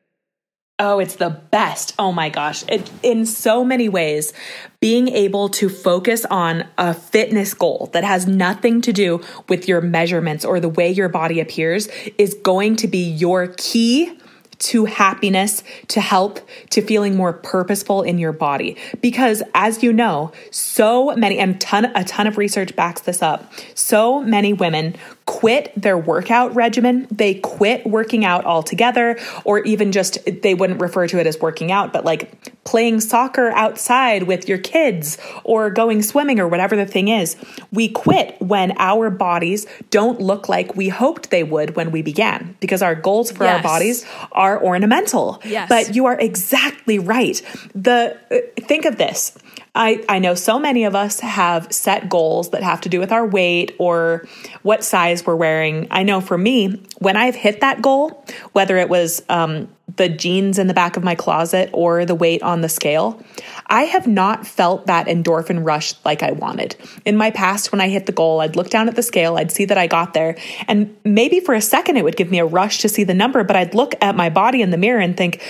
[0.83, 1.93] Oh, it's the best.
[1.99, 2.63] Oh my gosh.
[2.67, 4.33] It, in so many ways,
[4.79, 9.79] being able to focus on a fitness goal that has nothing to do with your
[9.79, 14.17] measurements or the way your body appears is going to be your key
[14.61, 18.77] to happiness, to health, to feeling more purposeful in your body.
[19.01, 23.51] Because as you know, so many, and ton, a ton of research backs this up,
[23.73, 24.95] so many women
[25.25, 27.07] quit their workout regimen.
[27.09, 31.71] They quit working out altogether, or even just they wouldn't refer to it as working
[31.71, 36.85] out, but like playing soccer outside with your kids or going swimming or whatever the
[36.85, 37.35] thing is.
[37.71, 42.55] We quit when our bodies don't look like we hoped they would when we began
[42.59, 43.57] because our goals for yes.
[43.57, 45.41] our bodies are ornamental.
[45.45, 45.69] Yes.
[45.69, 47.41] But you are exactly right.
[47.75, 49.37] The uh, think of this.
[49.73, 53.11] I, I know so many of us have set goals that have to do with
[53.11, 54.27] our weight or
[54.63, 55.87] what size we're wearing.
[55.91, 60.59] I know for me, when I've hit that goal, whether it was um, the jeans
[60.59, 63.23] in the back of my closet or the weight on the scale,
[63.71, 66.75] I have not felt that endorphin rush like I wanted.
[67.05, 69.49] In my past, when I hit the goal, I'd look down at the scale, I'd
[69.49, 72.45] see that I got there, and maybe for a second it would give me a
[72.45, 75.15] rush to see the number, but I'd look at my body in the mirror and
[75.15, 75.41] think,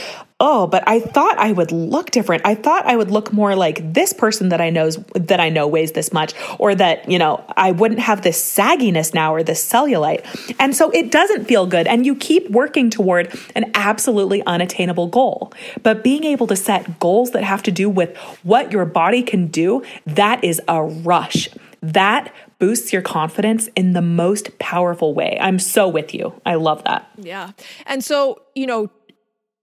[0.42, 2.42] oh, but I thought I would look different.
[2.46, 5.68] I thought I would look more like this person that I knows that I know
[5.68, 9.64] weighs this much, or that, you know, I wouldn't have this sagginess now or this
[9.64, 10.26] cellulite.
[10.60, 11.86] And so it doesn't feel good.
[11.86, 15.54] And you keep working toward an absolutely unattainable goal.
[15.84, 19.46] But being able to set goals that have to do with what your body can
[19.48, 21.50] do, that is a rush.
[21.84, 25.36] That boosts your confidence in the most powerful way.
[25.42, 26.40] I'm so with you.
[26.46, 27.10] I love that.
[27.18, 27.52] Yeah.
[27.88, 28.92] And so, you know,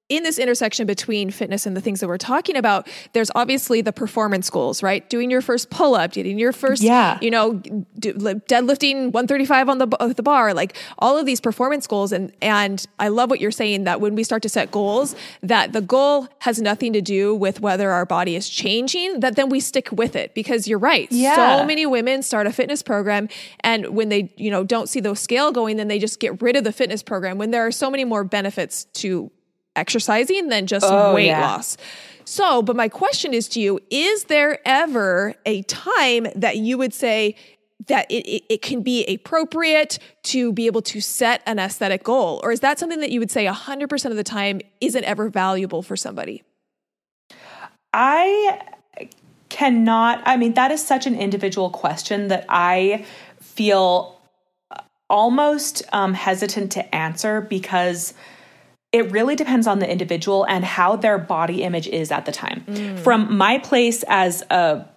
[0.08, 3.92] in this intersection between fitness and the things that we're talking about, there's obviously the
[3.92, 5.08] performance goals, right?
[5.10, 7.18] Doing your first pull up, getting your first, yeah.
[7.20, 7.54] you know,
[7.98, 12.12] do, deadlifting 135 on the the bar, like all of these performance goals.
[12.12, 15.74] And and I love what you're saying that when we start to set goals, that
[15.74, 19.20] the goal has nothing to do with whether our body is changing.
[19.20, 21.10] That then we stick with it because you're right.
[21.10, 21.58] Yeah.
[21.58, 23.28] So many women start a fitness program,
[23.60, 26.56] and when they you know don't see the scale going, then they just get rid
[26.56, 27.36] of the fitness program.
[27.36, 29.30] When there are so many more benefits to
[29.78, 31.40] exercising than just oh, weight yeah.
[31.40, 31.76] loss.
[32.24, 36.92] So, but my question is to you is there ever a time that you would
[36.92, 37.36] say,
[37.86, 42.40] that it, it, it, can be appropriate to be able to set an aesthetic goal?
[42.42, 45.82] Or is that something that you would say 100% of the time isn't ever valuable
[45.82, 46.42] for somebody?
[47.92, 48.60] I
[49.48, 53.06] cannot, I mean, that is such an individual question that I
[53.40, 54.20] feel
[55.08, 58.12] almost um, hesitant to answer because
[58.92, 62.64] it really depends on the individual and how their body image is at the time.
[62.66, 62.98] Mm.
[62.98, 64.88] From my place as a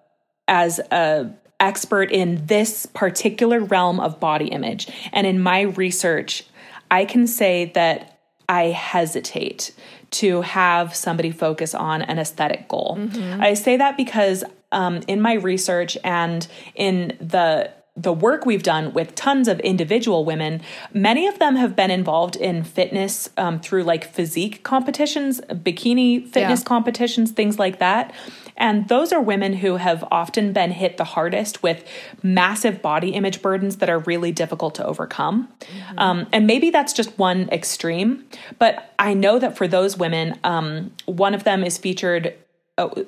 [0.47, 6.43] as a expert in this particular realm of body image and in my research,
[6.89, 9.73] I can say that I hesitate
[10.11, 12.97] to have somebody focus on an aesthetic goal.
[12.99, 13.41] Mm-hmm.
[13.41, 18.93] I say that because um, in my research and in the the work we've done
[18.93, 20.61] with tons of individual women,
[20.93, 26.61] many of them have been involved in fitness um, through like physique competitions, bikini fitness
[26.61, 26.65] yeah.
[26.65, 28.13] competitions, things like that.
[28.55, 31.85] And those are women who have often been hit the hardest with
[32.23, 35.49] massive body image burdens that are really difficult to overcome.
[35.59, 35.99] Mm-hmm.
[35.99, 38.23] Um, and maybe that's just one extreme,
[38.57, 42.35] but I know that for those women, um, one of them is featured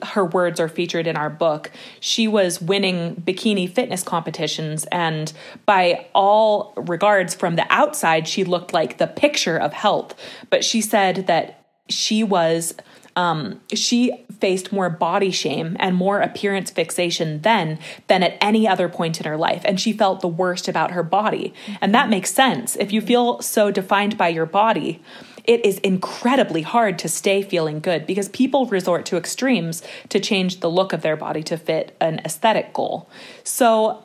[0.04, 1.72] her words are featured in our book.
[2.00, 5.32] She was winning bikini fitness competitions, and
[5.66, 10.16] by all regards, from the outside, she looked like the picture of health.
[10.50, 12.76] But she said that she was
[13.16, 18.90] um, she faced more body shame and more appearance fixation then than at any other
[18.90, 19.62] point in her life.
[19.66, 21.54] And she felt the worst about her body.
[21.80, 22.76] And that makes sense.
[22.76, 25.02] If you feel so defined by your body,
[25.44, 30.60] it is incredibly hard to stay feeling good because people resort to extremes to change
[30.60, 33.10] the look of their body to fit an aesthetic goal.
[33.44, 34.04] So,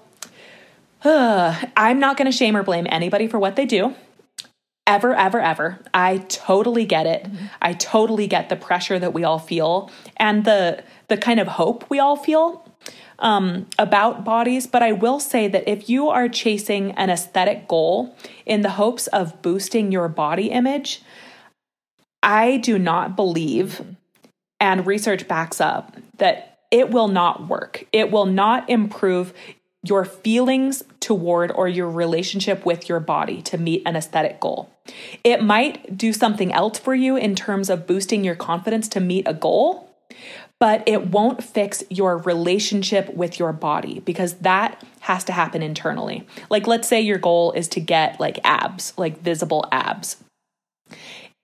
[1.04, 3.94] uh, I'm not going to shame or blame anybody for what they do
[4.88, 5.78] ever, ever, ever.
[5.92, 7.28] I totally get it.
[7.60, 11.88] I totally get the pressure that we all feel and the the kind of hope
[11.88, 12.64] we all feel
[13.18, 14.66] um, about bodies.
[14.66, 18.16] But I will say that if you are chasing an aesthetic goal
[18.46, 21.02] in the hopes of boosting your body image,
[22.22, 23.82] I do not believe,
[24.60, 27.86] and research backs up, that it will not work.
[27.92, 29.32] It will not improve
[29.84, 34.70] your feelings toward or your relationship with your body to meet an aesthetic goal.
[35.22, 39.26] It might do something else for you in terms of boosting your confidence to meet
[39.28, 39.88] a goal,
[40.58, 46.26] but it won't fix your relationship with your body because that has to happen internally.
[46.50, 50.16] Like, let's say your goal is to get like abs, like visible abs.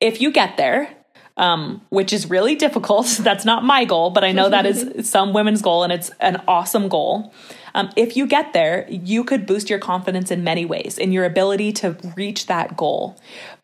[0.01, 0.95] If you get there,
[1.37, 5.33] um, which is really difficult, that's not my goal, but I know that is some
[5.33, 7.33] women's goal and it's an awesome goal.
[7.75, 11.25] Um, if you get there, you could boost your confidence in many ways in your
[11.25, 13.21] ability to reach that goal.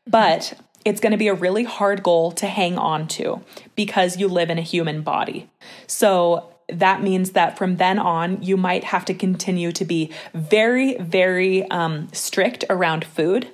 [0.06, 0.54] But
[0.84, 3.42] it's going to be a really hard goal to hang on to
[3.76, 5.48] because you live in a human body.
[5.86, 10.96] So that means that from then on, you might have to continue to be very,
[10.98, 13.50] very um, strict around food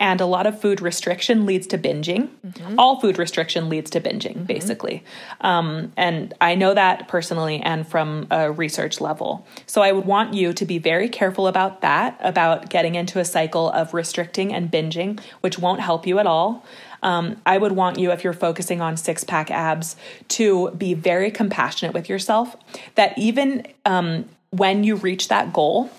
[0.00, 2.30] and a lot of food restriction leads to binging.
[2.44, 2.78] Mm-hmm.
[2.78, 4.44] All food restriction leads to binging, mm-hmm.
[4.44, 5.04] basically.
[5.42, 9.46] Um, and I know that personally and from a research level.
[9.66, 13.24] So I would want you to be very careful about that, about getting into a
[13.24, 16.64] cycle of restricting and binging, which won't help you at all.
[17.02, 19.96] Um, I would want you, if you're focusing on six pack abs,
[20.28, 22.56] to be very compassionate with yourself.
[22.94, 25.90] That even um, when you reach that goal,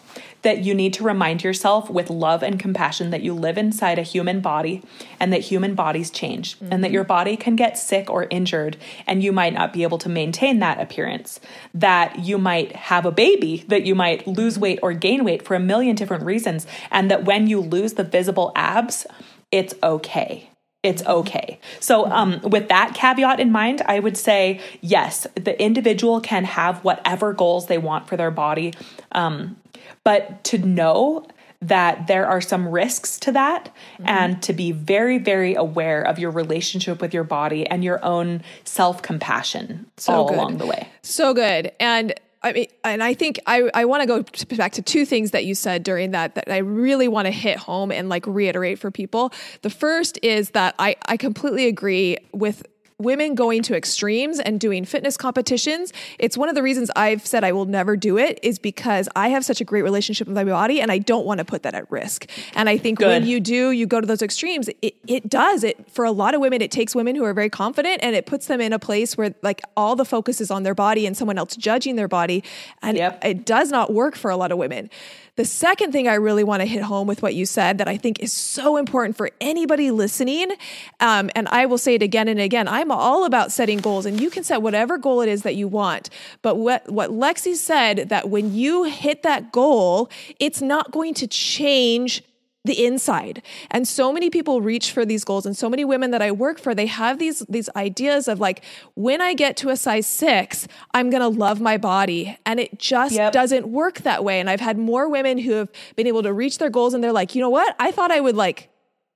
[0.42, 4.04] that you need to remind yourself with love and compassion that you live inside a
[4.04, 4.82] human body
[5.20, 6.72] and that human bodies change mm-hmm.
[6.72, 8.78] and that your body can get sick or injured
[9.08, 11.40] and you might not be able to maintain that appearance.
[11.74, 15.56] That you might have a baby, that you might lose weight or gain weight for
[15.56, 16.68] a million different reasons.
[16.90, 19.06] And that when you lose the visible abs,
[19.52, 20.51] it's okay
[20.84, 21.60] it's okay.
[21.80, 26.84] So, um, with that caveat in mind, I would say yes, the individual can have
[26.84, 28.74] whatever goals they want for their body.
[29.12, 29.58] Um,
[30.04, 31.28] but to know
[31.62, 34.08] that there are some risks to that mm-hmm.
[34.08, 38.42] and to be very very aware of your relationship with your body and your own
[38.64, 40.36] self-compassion so all good.
[40.36, 44.08] along the way so good and I mean, and I think I, I want to
[44.08, 47.32] go back to two things that you said during that that I really want to
[47.32, 49.32] hit home and like reiterate for people.
[49.62, 52.66] The first is that I, I completely agree with
[53.02, 55.92] women going to extremes and doing fitness competitions.
[56.20, 59.30] It's one of the reasons I've said I will never do it is because I
[59.30, 61.74] have such a great relationship with my body and I don't want to put that
[61.74, 62.30] at risk.
[62.56, 63.08] And I think Good.
[63.08, 65.64] when you do, you go to those extremes, it, it does.
[65.64, 68.26] It for a lot of women, it takes women who are very confident and it
[68.26, 71.18] puts them in a place where like all the focus is on their body and
[71.18, 72.44] someone else judging their body.
[72.82, 73.24] And yep.
[73.24, 74.90] it, it does not work for a lot of women.
[75.38, 77.96] The second thing I really want to hit home with what you said that I
[77.96, 80.52] think is so important for anybody listening,
[81.00, 84.20] um, and I will say it again and again, I'm all about setting goals, and
[84.20, 86.10] you can set whatever goal it is that you want.
[86.42, 90.10] But what, what Lexi said that when you hit that goal,
[90.40, 92.24] it's not going to change
[92.64, 93.42] the inside.
[93.72, 96.60] And so many people reach for these goals and so many women that i work
[96.60, 98.64] for they have these these ideas of like
[98.96, 102.38] when i get to a size six i'm going to love my body.
[102.46, 103.34] And it just yep.
[103.34, 104.40] doesn't work that way.
[104.40, 107.12] And i've had more women who have been able to reach their goals and they're
[107.12, 107.76] like you know what?
[107.80, 108.70] I thought i would like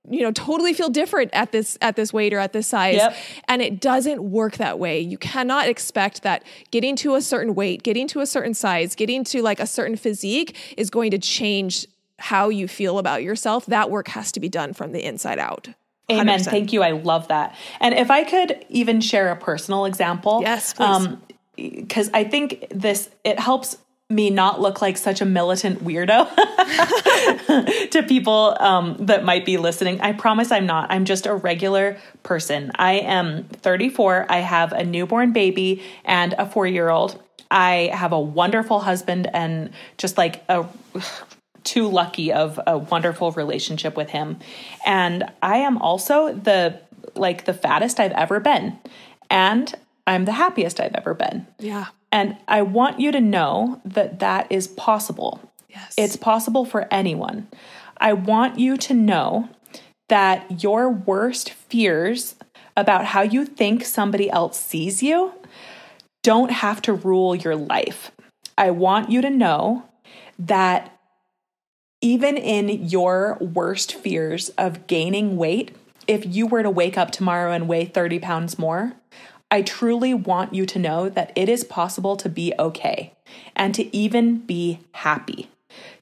[0.08, 2.96] you know totally feel different at this at this weight or at this size.
[2.96, 3.16] Yep.
[3.48, 5.00] and it doesn't work that way.
[5.00, 9.22] You cannot expect that getting to a certain weight getting to a certain size getting
[9.24, 11.86] to like a certain physique is going to change
[12.18, 15.68] how you feel about yourself, that work has to be done from the inside out.
[16.10, 16.20] 100%.
[16.20, 16.40] Amen.
[16.40, 16.82] Thank you.
[16.82, 17.54] I love that.
[17.80, 20.40] And if I could even share a personal example.
[20.40, 21.08] Yes, please.
[21.56, 26.32] because um, I think this, it helps me not look like such a militant weirdo
[27.90, 30.00] to people um, that might be listening.
[30.00, 30.92] I promise I'm not.
[30.92, 32.70] I'm just a regular person.
[32.76, 34.26] I am 34.
[34.30, 37.20] I have a newborn baby and a four year old.
[37.50, 40.66] I have a wonderful husband and just like a
[41.66, 44.38] too lucky of a wonderful relationship with him.
[44.86, 46.80] And I am also the
[47.14, 48.78] like the fattest I've ever been.
[49.28, 49.74] And
[50.06, 51.46] I'm the happiest I've ever been.
[51.58, 51.86] Yeah.
[52.12, 55.40] And I want you to know that that is possible.
[55.68, 55.94] Yes.
[55.98, 57.48] It's possible for anyone.
[57.98, 59.48] I want you to know
[60.08, 62.36] that your worst fears
[62.76, 65.32] about how you think somebody else sees you
[66.22, 68.10] don't have to rule your life.
[68.58, 69.84] I want you to know
[70.40, 70.95] that
[72.06, 75.74] even in your worst fears of gaining weight,
[76.06, 78.92] if you were to wake up tomorrow and weigh 30 pounds more,
[79.50, 83.12] I truly want you to know that it is possible to be okay
[83.56, 85.50] and to even be happy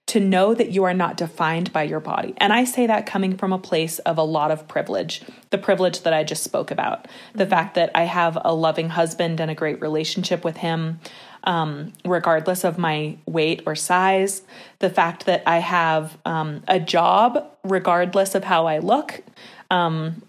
[0.07, 2.35] to know that you are not defined by your body.
[2.37, 6.03] And I say that coming from a place of a lot of privilege, the privilege
[6.03, 9.55] that I just spoke about, the fact that I have a loving husband and a
[9.55, 11.01] great relationship with him.
[11.47, 14.43] Um, regardless of my weight or size,
[14.79, 19.21] the fact that I have um, a job, regardless of how I look,
[19.71, 20.23] um,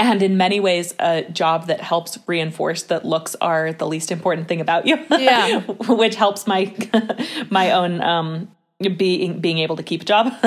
[0.00, 4.48] and in many ways a job that helps reinforce that looks are the least important
[4.48, 5.60] thing about you Yeah.
[5.88, 6.74] which helps my
[7.50, 8.48] my own um
[8.96, 10.32] being being able to keep a job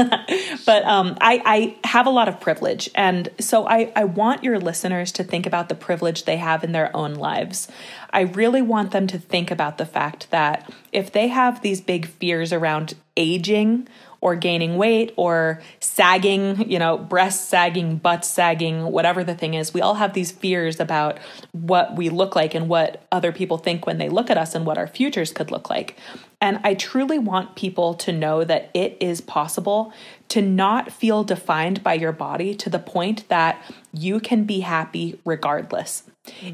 [0.65, 4.57] but um i i have a lot of privilege and so i i want your
[4.57, 7.67] listeners to think about the privilege they have in their own lives
[8.11, 12.07] i really want them to think about the fact that if they have these big
[12.07, 13.85] fears around aging
[14.21, 19.73] or gaining weight or sagging, you know, breast sagging, butt sagging, whatever the thing is.
[19.73, 21.17] We all have these fears about
[21.53, 24.63] what we look like and what other people think when they look at us and
[24.63, 25.97] what our futures could look like.
[26.41, 29.93] And I truly want people to know that it is possible
[30.29, 33.63] to not feel defined by your body to the point that
[33.93, 36.03] you can be happy regardless.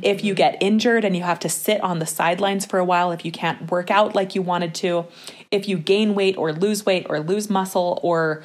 [0.01, 3.11] If you get injured and you have to sit on the sidelines for a while,
[3.11, 5.05] if you can't work out like you wanted to,
[5.51, 8.43] if you gain weight or lose weight or lose muscle or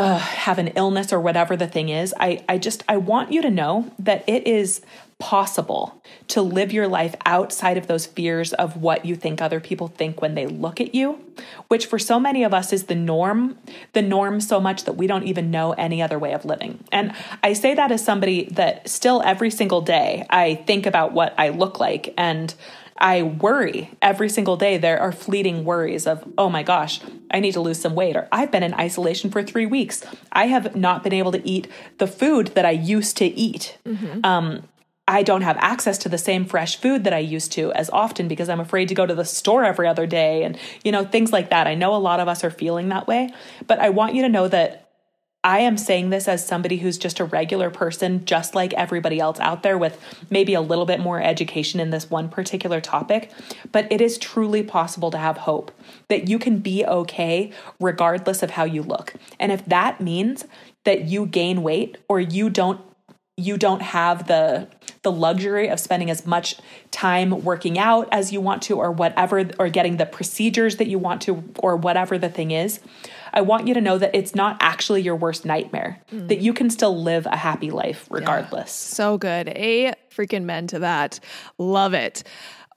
[0.00, 3.42] uh, have an illness or whatever the thing is, I, I just I want you
[3.42, 4.80] to know that it is
[5.18, 9.88] possible to live your life outside of those fears of what you think other people
[9.88, 11.22] think when they look at you,
[11.68, 13.58] which for so many of us is the norm,
[13.92, 16.82] the norm so much that we don't even know any other way of living.
[16.90, 21.34] And I say that as somebody that still every single day I think about what
[21.36, 22.54] I look like and
[23.00, 24.76] I worry every single day.
[24.76, 28.28] There are fleeting worries of, oh my gosh, I need to lose some weight, or
[28.30, 30.04] I've been in isolation for three weeks.
[30.32, 33.78] I have not been able to eat the food that I used to eat.
[33.86, 34.24] Mm-hmm.
[34.24, 34.64] Um,
[35.08, 38.28] I don't have access to the same fresh food that I used to as often
[38.28, 41.32] because I'm afraid to go to the store every other day and, you know, things
[41.32, 41.66] like that.
[41.66, 43.30] I know a lot of us are feeling that way,
[43.66, 44.79] but I want you to know that
[45.42, 49.40] I am saying this as somebody who's just a regular person, just like everybody else
[49.40, 53.30] out there, with maybe a little bit more education in this one particular topic.
[53.72, 55.72] But it is truly possible to have hope
[56.08, 59.14] that you can be okay regardless of how you look.
[59.38, 60.44] And if that means
[60.84, 62.80] that you gain weight or you don't
[63.36, 64.68] you don't have the
[65.02, 66.56] the luxury of spending as much
[66.90, 70.98] time working out as you want to or whatever or getting the procedures that you
[70.98, 72.80] want to or whatever the thing is
[73.32, 76.28] i want you to know that it's not actually your worst nightmare mm.
[76.28, 78.94] that you can still live a happy life regardless yeah.
[78.94, 81.20] so good a freaking men to that
[81.58, 82.22] love it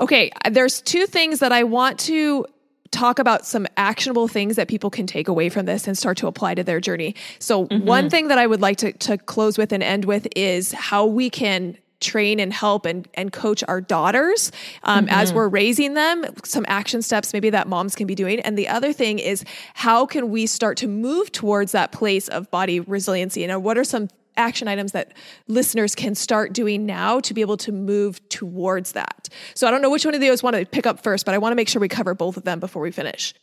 [0.01, 2.45] okay there's two things that i want to
[2.93, 6.27] talk about some actionable things that people can take away from this and start to
[6.27, 7.15] apply to their journey.
[7.39, 7.85] So, mm-hmm.
[7.85, 11.05] one thing that I would like to, to close with and end with is how
[11.05, 14.51] we can train and help and, and coach our daughters
[14.83, 15.15] um, mm-hmm.
[15.15, 18.67] as we're raising them some action steps maybe that moms can be doing and the
[18.67, 19.43] other thing is
[19.73, 23.83] how can we start to move towards that place of body resiliency and what are
[23.83, 25.13] some action items that
[25.47, 29.29] listeners can start doing now to be able to move towards that.
[29.53, 31.37] So I don't know which one of those want to pick up first, but I
[31.37, 33.33] want to make sure we cover both of them before we finish.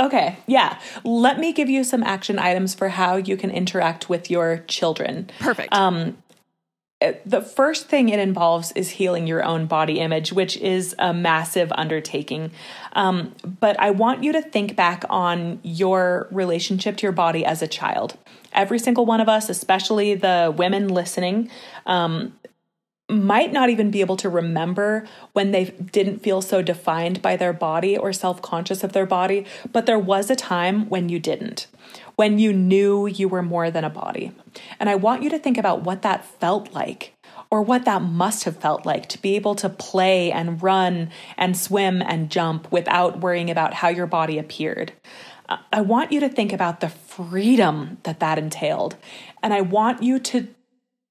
[0.00, 0.80] Okay, yeah.
[1.04, 5.30] Let me give you some action items for how you can interact with your children.
[5.38, 5.72] Perfect.
[5.72, 6.16] Um,
[7.24, 11.72] the first thing it involves is healing your own body image, which is a massive
[11.74, 12.50] undertaking.
[12.92, 17.62] Um, but I want you to think back on your relationship to your body as
[17.62, 18.16] a child.
[18.52, 21.50] Every single one of us, especially the women listening,
[21.86, 22.34] um,
[23.08, 27.52] might not even be able to remember when they didn't feel so defined by their
[27.52, 31.66] body or self conscious of their body, but there was a time when you didn't
[32.22, 34.30] when you knew you were more than a body.
[34.78, 37.14] And I want you to think about what that felt like
[37.50, 41.56] or what that must have felt like to be able to play and run and
[41.56, 44.92] swim and jump without worrying about how your body appeared.
[45.48, 48.94] Uh, I want you to think about the freedom that that entailed.
[49.42, 50.46] And I want you to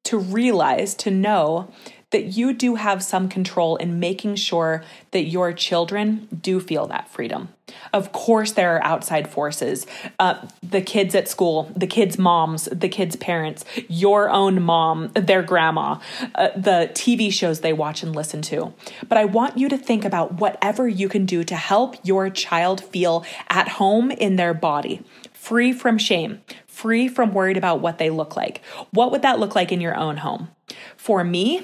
[0.06, 1.70] to realize to know
[2.12, 7.10] that you do have some control in making sure that your children do feel that
[7.10, 7.50] freedom.
[7.94, 9.88] Of course, there are outside forces
[10.20, 15.42] uh, the kids at school, the kids' moms, the kids' parents, your own mom, their
[15.42, 16.00] grandma,
[16.36, 18.74] uh, the TV shows they watch and listen to.
[19.08, 22.84] But I want you to think about whatever you can do to help your child
[22.84, 25.02] feel at home in their body,
[25.32, 28.62] free from shame, free from worried about what they look like.
[28.92, 30.50] What would that look like in your own home?
[30.98, 31.64] For me,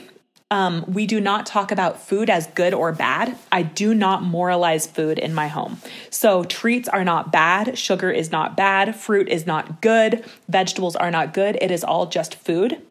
[0.49, 3.37] um, we do not talk about food as good or bad.
[3.51, 5.81] I do not moralize food in my home.
[6.09, 11.11] So, treats are not bad, sugar is not bad, fruit is not good, vegetables are
[11.11, 11.57] not good.
[11.61, 12.81] It is all just food.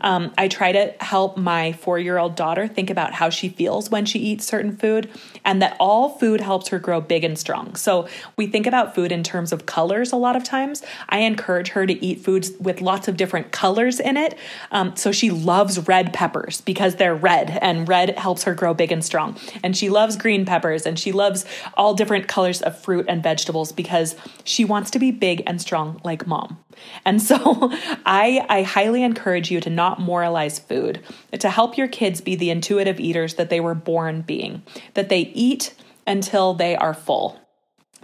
[0.00, 3.90] Um, I try to help my four year old daughter think about how she feels
[3.90, 5.10] when she eats certain food
[5.44, 7.74] and that all food helps her grow big and strong.
[7.76, 10.82] So we think about food in terms of colors a lot of times.
[11.08, 14.36] I encourage her to eat foods with lots of different colors in it.
[14.70, 18.92] Um, so she loves red peppers because they're red and red helps her grow big
[18.92, 19.36] and strong.
[19.62, 23.72] And she loves green peppers and she loves all different colors of fruit and vegetables
[23.72, 26.61] because she wants to be big and strong like mom.
[27.04, 27.36] And so
[28.06, 31.00] I, I highly encourage you to not moralize food,
[31.38, 34.62] to help your kids be the intuitive eaters that they were born being,
[34.94, 35.74] that they eat
[36.06, 37.41] until they are full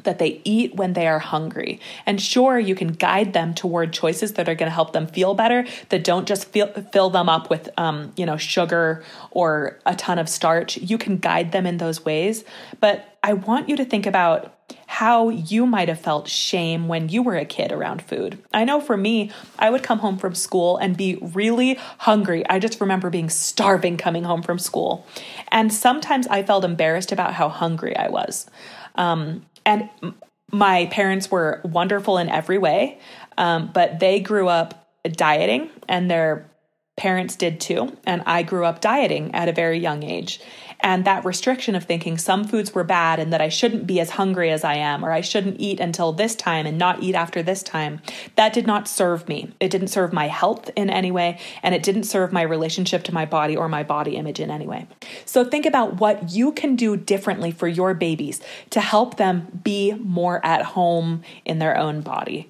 [0.04, 1.80] that they eat when they are hungry.
[2.06, 5.34] And sure, you can guide them toward choices that are going to help them feel
[5.34, 9.94] better, that don't just feel, fill them up with, um, you know, sugar or a
[9.94, 10.76] ton of starch.
[10.76, 12.44] You can guide them in those ways.
[12.80, 14.54] But I want you to think about
[14.86, 18.38] how you might have felt shame when you were a kid around food.
[18.52, 22.44] I know for me, I would come home from school and be really hungry.
[22.48, 25.06] I just remember being starving coming home from school.
[25.48, 28.46] And sometimes I felt embarrassed about how hungry I was.
[28.94, 29.90] Um, and
[30.50, 32.98] my parents were wonderful in every way,
[33.36, 36.50] um, but they grew up dieting and their
[36.96, 37.94] parents did too.
[38.04, 40.40] And I grew up dieting at a very young age.
[40.80, 44.10] And that restriction of thinking some foods were bad and that I shouldn't be as
[44.10, 47.42] hungry as I am, or I shouldn't eat until this time and not eat after
[47.42, 48.00] this time,
[48.36, 49.52] that did not serve me.
[49.58, 53.14] It didn't serve my health in any way, and it didn't serve my relationship to
[53.14, 54.86] my body or my body image in any way.
[55.24, 59.94] So think about what you can do differently for your babies to help them be
[59.94, 62.48] more at home in their own body.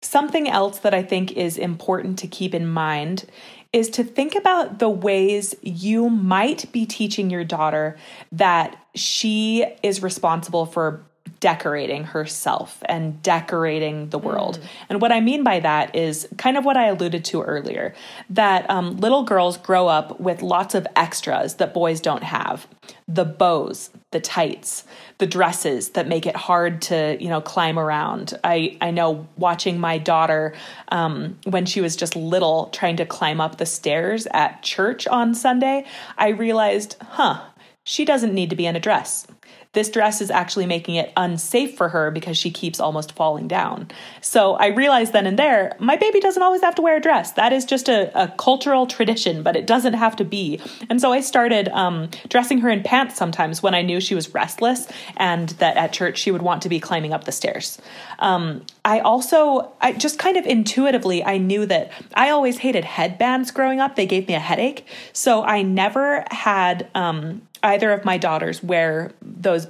[0.00, 3.24] Something else that I think is important to keep in mind
[3.72, 7.96] is to think about the ways you might be teaching your daughter
[8.32, 11.04] that she is responsible for
[11.40, 14.58] decorating herself and decorating the world.
[14.58, 14.66] Mm.
[14.90, 17.94] And what I mean by that is kind of what I alluded to earlier
[18.30, 22.66] that um, little girls grow up with lots of extras that boys don't have
[23.06, 24.84] the bows, the tights,
[25.18, 28.38] the dresses that make it hard to, you know, climb around.
[28.42, 30.54] I, I know watching my daughter
[30.88, 35.34] um, when she was just little trying to climb up the stairs at church on
[35.34, 35.84] Sunday,
[36.16, 37.42] I realized, huh,
[37.84, 39.26] she doesn't need to be in a dress
[39.72, 43.90] this dress is actually making it unsafe for her because she keeps almost falling down.
[44.20, 47.32] So I realized then and there, my baby doesn't always have to wear a dress.
[47.32, 50.60] That is just a, a cultural tradition, but it doesn't have to be.
[50.88, 54.34] And so I started um, dressing her in pants sometimes when I knew she was
[54.34, 57.80] restless and that at church she would want to be climbing up the stairs.
[58.20, 63.50] Um, I also, I just kind of intuitively, I knew that I always hated headbands
[63.50, 63.96] growing up.
[63.96, 64.86] They gave me a headache.
[65.12, 69.68] So I never had um, either of my daughters wear those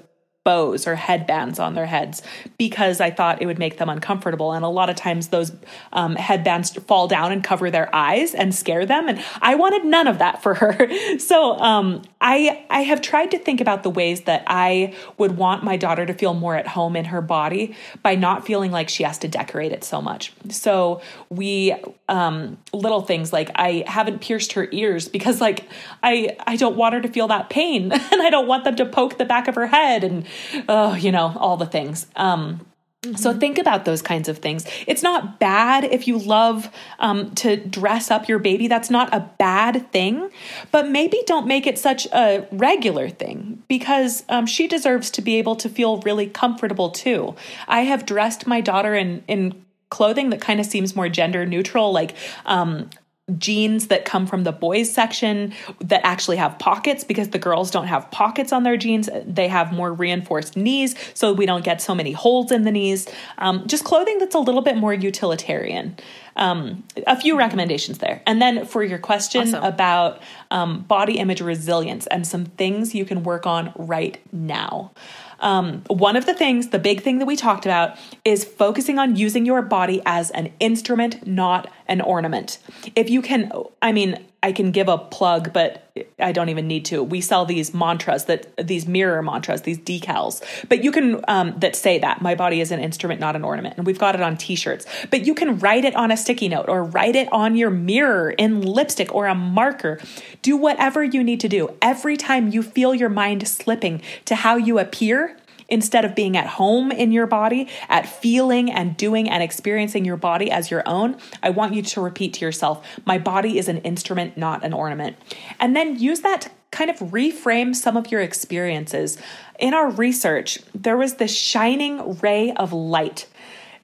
[0.49, 2.23] bows or headbands on their heads
[2.57, 4.55] because I thought it would make them uncomfortable.
[4.55, 5.53] And a lot of times those
[5.93, 9.09] um, headbands fall down and cover their eyes and scare them.
[9.09, 10.89] And I wanted none of that for her.
[11.19, 15.65] So um, I I have tried to think about the ways that I would want
[15.65, 19.03] my daughter to feel more at home in her body by not feeling like she
[19.03, 20.33] has to decorate it so much.
[20.51, 21.75] So we
[22.09, 25.69] um, little things like I haven't pierced her ears because like
[26.03, 28.87] I I don't want her to feel that pain and I don't want them to
[28.87, 30.27] poke the back of her head and
[30.69, 32.07] oh, you know, all the things.
[32.17, 32.67] Um,
[33.05, 33.15] Mm-hmm.
[33.15, 34.67] So think about those kinds of things.
[34.89, 38.67] It's not bad if you love um, to dress up your baby.
[38.67, 40.31] That's not a bad thing,
[40.73, 45.37] but maybe don't make it such a regular thing because um, she deserves to be
[45.37, 47.37] able to feel really comfortable too.
[47.69, 51.93] I have dressed my daughter in in clothing that kind of seems more gender neutral,
[51.93, 52.15] like
[52.47, 52.91] um,
[53.37, 57.87] jeans that come from the boys section that actually have pockets because the girls don't
[57.87, 59.11] have pockets on their jeans.
[59.27, 63.07] They have more reinforced knees so we don't get so many holes in the knees.
[63.37, 65.97] Um, just clothing that's a little bit more utilitarian.
[66.37, 68.23] Um, a few recommendations there.
[68.25, 69.65] And then for your question awesome.
[69.65, 74.93] about um, body image resilience and some things you can work on right now.
[75.41, 79.17] Um, one of the things, the big thing that we talked about, is focusing on
[79.17, 82.59] using your body as an instrument, not an ornament.
[82.95, 86.85] If you can, I mean, I can give a plug, but I don't even need
[86.87, 87.03] to.
[87.03, 91.75] We sell these mantras that these mirror mantras, these decals, but you can um, that
[91.75, 94.37] say that my body is an instrument, not an ornament, and we've got it on
[94.37, 94.87] T-shirts.
[95.11, 98.31] But you can write it on a sticky note or write it on your mirror
[98.31, 99.99] in lipstick or a marker.
[100.43, 101.77] Do whatever you need to do.
[101.83, 105.37] Every time you feel your mind slipping to how you appear,
[105.69, 110.17] instead of being at home in your body, at feeling and doing and experiencing your
[110.17, 113.79] body as your own, I want you to repeat to yourself, my body is an
[113.79, 115.17] instrument, not an ornament.
[115.61, 119.19] And then use that to kind of reframe some of your experiences.
[119.59, 123.27] In our research, there was this shining ray of light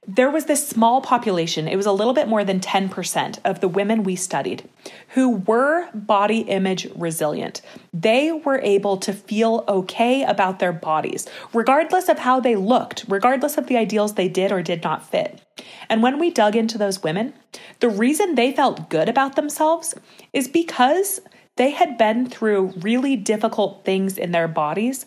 [0.07, 3.67] there was this small population, it was a little bit more than 10% of the
[3.67, 4.67] women we studied
[5.09, 7.61] who were body image resilient.
[7.93, 13.57] They were able to feel okay about their bodies, regardless of how they looked, regardless
[13.57, 15.41] of the ideals they did or did not fit.
[15.89, 17.33] And when we dug into those women,
[17.79, 19.95] the reason they felt good about themselves
[20.33, 21.21] is because
[21.57, 25.05] they had been through really difficult things in their bodies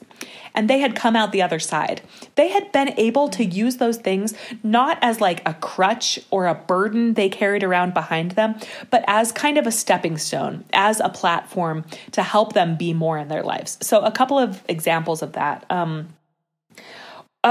[0.55, 2.01] and they had come out the other side.
[2.34, 6.55] They had been able to use those things not as like a crutch or a
[6.55, 8.57] burden they carried around behind them,
[8.90, 13.18] but as kind of a stepping stone, as a platform to help them be more
[13.18, 13.78] in their lives.
[13.82, 15.64] So, a couple of examples of that.
[15.70, 16.09] Um,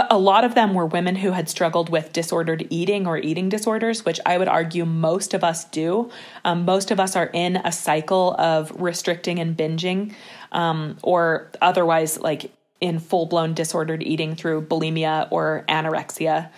[0.09, 4.05] a lot of them were women who had struggled with disordered eating or eating disorders,
[4.05, 6.11] which I would argue most of us do.
[6.43, 10.13] Um, most of us are in a cycle of restricting and binging,
[10.51, 16.49] um, or otherwise, like in full blown disordered eating through bulimia or anorexia.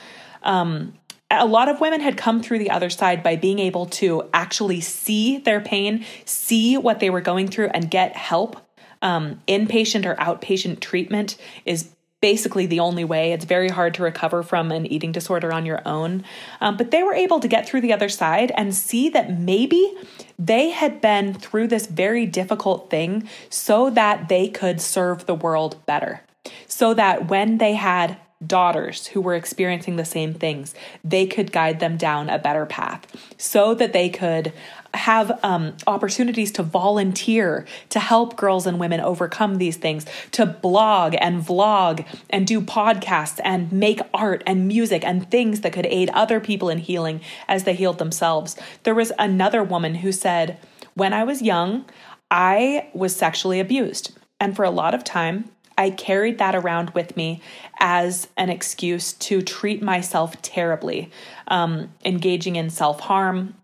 [0.44, 0.94] Um,
[1.32, 4.82] a lot of women had come through the other side by being able to actually
[4.82, 8.66] see their pain, see what they were going through, and get help.
[9.02, 11.90] Um, inpatient or outpatient treatment is
[12.22, 13.32] basically the only way.
[13.32, 16.24] It's very hard to recover from an eating disorder on your own.
[16.60, 19.94] Um, but they were able to get through the other side and see that maybe
[20.38, 25.86] they had been through this very difficult thing so that they could serve the world
[25.86, 26.22] better.
[26.68, 31.80] So that when they had daughters who were experiencing the same things, they could guide
[31.80, 33.06] them down a better path
[33.38, 34.54] so that they could
[34.94, 41.16] have um, opportunities to volunteer to help girls and women overcome these things, to blog
[41.20, 46.10] and vlog and do podcasts and make art and music and things that could aid
[46.12, 48.58] other people in healing as they healed themselves.
[48.84, 50.58] There was another woman who said,
[50.96, 51.86] When I was young,
[52.32, 54.18] I was sexually abused.
[54.40, 57.42] And for a lot of time, I carried that around with me
[57.80, 61.10] as an excuse to treat myself terribly,
[61.48, 63.56] um, engaging in self harm,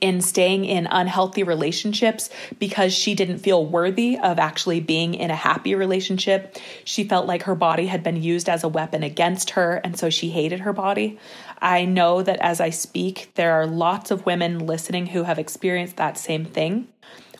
[0.00, 5.36] in staying in unhealthy relationships because she didn't feel worthy of actually being in a
[5.36, 6.56] happy relationship.
[6.84, 10.10] She felt like her body had been used as a weapon against her, and so
[10.10, 11.18] she hated her body.
[11.60, 15.96] I know that as I speak, there are lots of women listening who have experienced
[15.96, 16.88] that same thing.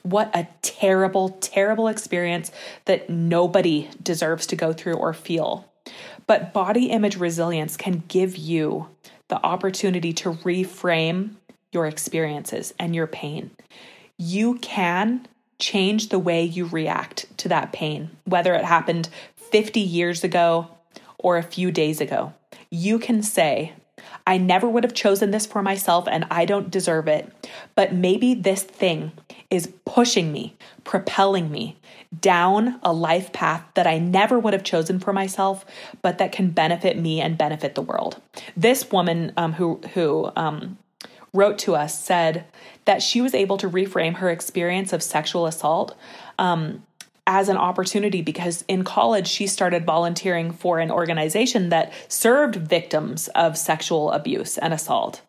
[0.02, 2.50] What a terrible, terrible experience
[2.86, 5.66] that nobody deserves to go through or feel.
[6.26, 8.88] But body image resilience can give you
[9.28, 11.36] the opportunity to reframe
[11.72, 13.50] your experiences and your pain.
[14.16, 15.26] You can
[15.58, 20.68] change the way you react to that pain, whether it happened 50 years ago
[21.18, 22.32] or a few days ago.
[22.70, 23.74] You can say,
[24.26, 27.48] I never would have chosen this for myself and I don't deserve it.
[27.74, 29.12] But maybe this thing
[29.50, 31.76] is pushing me, propelling me
[32.20, 35.64] down a life path that I never would have chosen for myself,
[36.02, 38.20] but that can benefit me and benefit the world.
[38.56, 40.78] This woman um, who who um,
[41.32, 42.44] wrote to us said
[42.84, 45.96] that she was able to reframe her experience of sexual assault
[46.38, 46.84] um,
[47.26, 53.28] as an opportunity because in college she started volunteering for an organization that served victims
[53.28, 55.22] of sexual abuse and assault.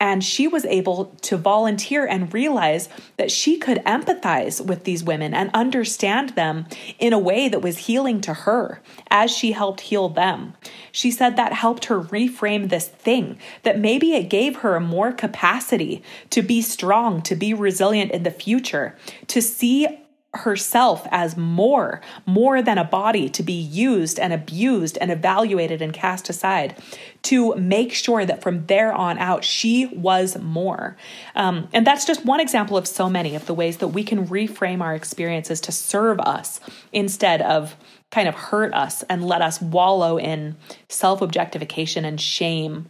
[0.00, 2.88] And she was able to volunteer and realize
[3.18, 6.66] that she could empathize with these women and understand them
[6.98, 8.80] in a way that was healing to her
[9.10, 10.54] as she helped heal them.
[10.90, 16.02] She said that helped her reframe this thing, that maybe it gave her more capacity
[16.30, 18.96] to be strong, to be resilient in the future,
[19.26, 19.86] to see
[20.32, 25.92] herself as more, more than a body to be used and abused and evaluated and
[25.92, 26.80] cast aside,
[27.22, 30.96] to make sure that from there on out she was more.
[31.34, 34.26] Um, and that's just one example of so many of the ways that we can
[34.28, 36.60] reframe our experiences to serve us
[36.92, 37.76] instead of
[38.10, 40.56] kind of hurt us and let us wallow in
[40.88, 42.88] self objectification and shame.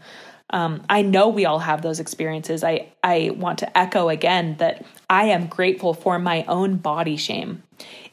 [0.53, 2.65] Um, I know we all have those experiences.
[2.65, 7.63] I, I want to echo again that I am grateful for my own body shame.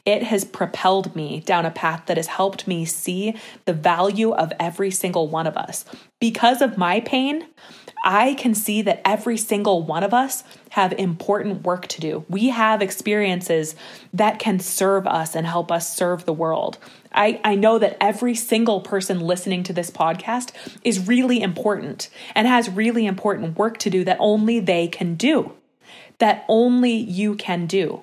[0.08, 3.34] It has propelled me down a path that has helped me see
[3.66, 5.84] the value of every single one of us.
[6.18, 7.44] Because of my pain,
[8.02, 12.24] I can see that every single one of us have important work to do.
[12.26, 13.76] We have experiences
[14.14, 16.78] that can serve us and help us serve the world.
[17.12, 20.52] I, I know that every single person listening to this podcast
[20.84, 25.52] is really important and has really important work to do that only they can do,
[26.16, 28.00] that only you can do.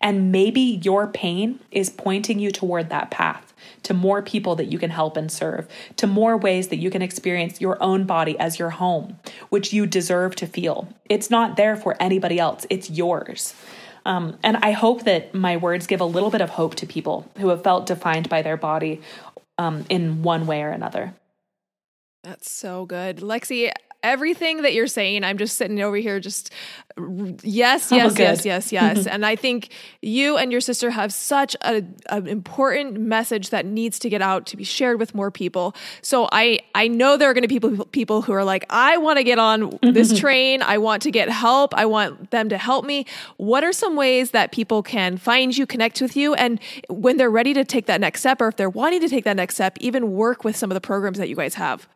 [0.00, 4.78] And maybe your pain is pointing you toward that path to more people that you
[4.78, 8.58] can help and serve, to more ways that you can experience your own body as
[8.58, 9.18] your home,
[9.48, 10.88] which you deserve to feel.
[11.08, 13.54] It's not there for anybody else, it's yours.
[14.04, 17.30] Um, and I hope that my words give a little bit of hope to people
[17.38, 19.02] who have felt defined by their body
[19.58, 21.14] um, in one way or another.
[22.24, 23.18] That's so good.
[23.18, 23.70] Lexi,
[24.02, 26.52] everything that you're saying, I'm just sitting over here, just
[27.42, 29.06] yes, yes, oh, yes, yes, yes.
[29.10, 29.70] and I think
[30.02, 34.46] you and your sister have such a, an important message that needs to get out
[34.46, 35.74] to be shared with more people.
[36.02, 38.96] So I I know there are going to be people people who are like, I
[38.98, 40.62] want to get on this train.
[40.62, 41.74] I want to get help.
[41.74, 43.06] I want them to help me.
[43.36, 47.30] What are some ways that people can find you, connect with you, and when they're
[47.30, 49.76] ready to take that next step, or if they're wanting to take that next step,
[49.80, 51.88] even work with some of the programs that you guys have?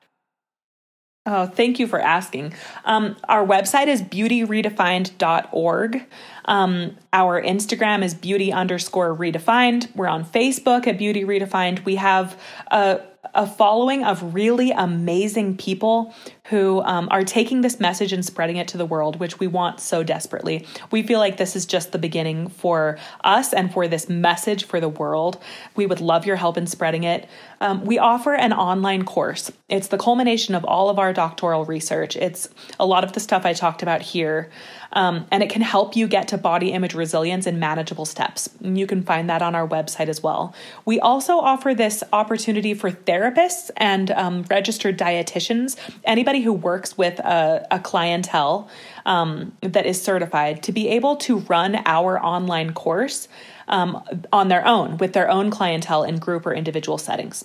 [1.24, 2.52] Oh, thank you for asking.
[2.84, 6.06] Um, our website is beautyredefined.org.
[6.46, 9.94] Um, our Instagram is beauty underscore redefined.
[9.94, 11.84] We're on Facebook at Beauty Redefined.
[11.84, 12.40] We have
[12.72, 13.02] a
[13.34, 16.14] a following of really amazing people
[16.52, 19.80] who um, are taking this message and spreading it to the world, which we want
[19.80, 20.66] so desperately.
[20.90, 24.78] We feel like this is just the beginning for us and for this message for
[24.78, 25.42] the world.
[25.76, 27.26] We would love your help in spreading it.
[27.62, 29.50] Um, we offer an online course.
[29.70, 32.16] It's the culmination of all of our doctoral research.
[32.16, 34.50] It's a lot of the stuff I talked about here.
[34.92, 38.48] Um, and it can help you get to body image resilience in manageable steps.
[38.60, 40.54] You can find that on our website as well.
[40.84, 47.18] We also offer this opportunity for therapists and um, registered dietitians, anybody who works with
[47.20, 48.68] a, a clientele
[49.06, 53.28] um, that is certified, to be able to run our online course
[53.68, 57.44] um, on their own with their own clientele in group or individual settings.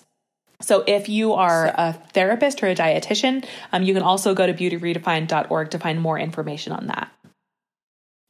[0.59, 4.53] So, if you are a therapist or a dietitian, um, you can also go to
[4.53, 7.11] beautyredefined.org to find more information on that.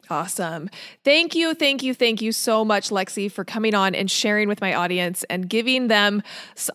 [0.09, 0.69] Awesome.
[1.03, 4.61] Thank you, thank you, thank you so much, Lexi, for coming on and sharing with
[4.61, 6.23] my audience and giving them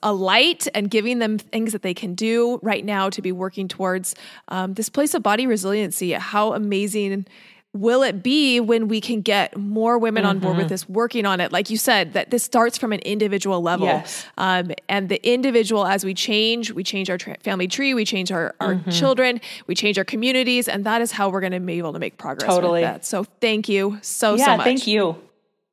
[0.03, 3.69] a light and giving them things that they can do right now to be working
[3.69, 4.15] towards
[4.49, 6.13] um, this place of body resiliency.
[6.13, 7.27] How amazing
[7.75, 10.31] will it be when we can get more women mm-hmm.
[10.31, 10.75] on board with mm-hmm.
[10.75, 14.27] this working on it like you said that this starts from an individual level yes.
[14.37, 18.31] um, and the individual as we change we change our tra- family tree we change
[18.31, 18.91] our, our mm-hmm.
[18.91, 21.99] children we change our communities and that is how we're going to be able to
[21.99, 22.87] make progress totally.
[23.01, 25.17] so thank you so yeah, so much thank you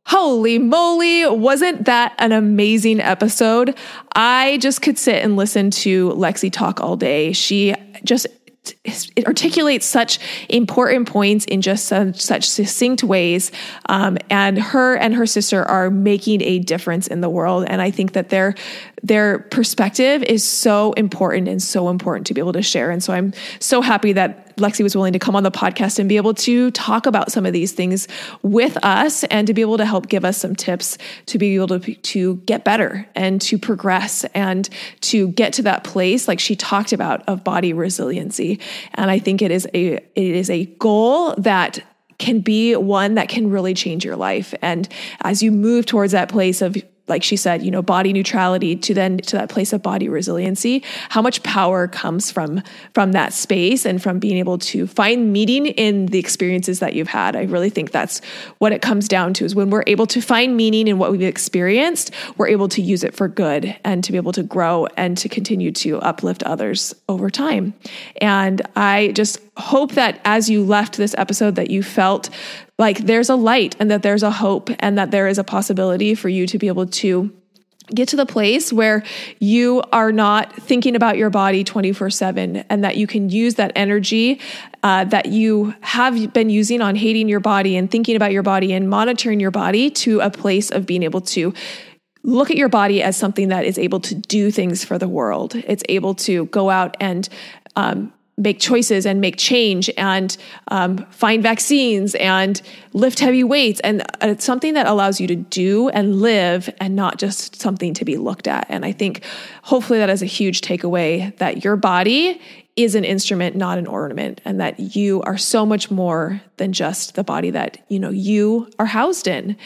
[0.05, 3.77] Holy moly, wasn't that an amazing episode?
[4.15, 7.31] I just could sit and listen to Lexi talk all day.
[7.31, 8.25] She just
[8.85, 13.51] it articulates such important points in just such, such succinct ways.
[13.87, 17.65] Um, and her and her sister are making a difference in the world.
[17.67, 18.55] And I think that their
[19.03, 22.91] their perspective is so important and so important to be able to share.
[22.91, 26.09] And so I'm so happy that Lexi was willing to come on the podcast and
[26.09, 28.07] be able to talk about some of these things
[28.41, 30.97] with us and to be able to help give us some tips
[31.27, 34.69] to be able to, to get better and to progress and
[35.01, 38.59] to get to that place like she talked about of body resiliency.
[38.95, 41.79] And I think it is a it is a goal that
[42.17, 44.53] can be one that can really change your life.
[44.61, 44.87] And
[45.21, 46.77] as you move towards that place of
[47.09, 50.83] like she said, you know, body neutrality to then to that place of body resiliency,
[51.09, 52.61] how much power comes from
[52.93, 57.07] from that space and from being able to find meaning in the experiences that you've
[57.07, 57.35] had.
[57.35, 58.21] I really think that's
[58.59, 61.21] what it comes down to is when we're able to find meaning in what we've
[61.21, 65.17] experienced, we're able to use it for good and to be able to grow and
[65.17, 67.73] to continue to uplift others over time.
[68.21, 72.29] And I just hope that as you left this episode that you felt
[72.79, 76.15] like there's a light and that there's a hope and that there is a possibility
[76.15, 77.31] for you to be able to
[77.93, 79.03] get to the place where
[79.39, 83.71] you are not thinking about your body 24 7 and that you can use that
[83.75, 84.39] energy
[84.83, 88.73] uh, that you have been using on hating your body and thinking about your body
[88.73, 91.53] and monitoring your body to a place of being able to
[92.23, 95.55] look at your body as something that is able to do things for the world.
[95.55, 97.27] It's able to go out and
[97.75, 100.37] um, make choices and make change and
[100.69, 102.61] um, find vaccines and
[102.93, 103.79] lift heavy weights.
[103.81, 108.05] And it's something that allows you to do and live and not just something to
[108.05, 108.65] be looked at.
[108.69, 109.23] And I think
[109.61, 112.41] hopefully that is a huge takeaway that your body
[112.77, 117.15] is an instrument, not an ornament, and that you are so much more than just
[117.15, 119.57] the body that, you know, you are housed in.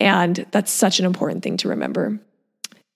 [0.00, 2.18] And that's such an important thing to remember.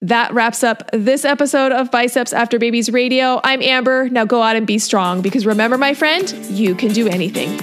[0.03, 3.41] That wraps up this episode of Biceps After Babies Radio.
[3.45, 4.09] I'm Amber.
[4.09, 7.57] Now go out and be strong because remember, my friend, you can do anything.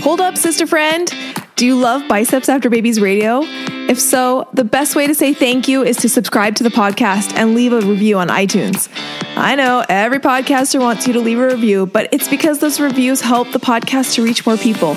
[0.00, 1.12] Hold up, sister friend.
[1.56, 3.42] Do you love Biceps After Babies Radio?
[3.44, 7.34] If so, the best way to say thank you is to subscribe to the podcast
[7.34, 8.88] and leave a review on iTunes.
[9.36, 13.20] I know every podcaster wants you to leave a review, but it's because those reviews
[13.20, 14.96] help the podcast to reach more people.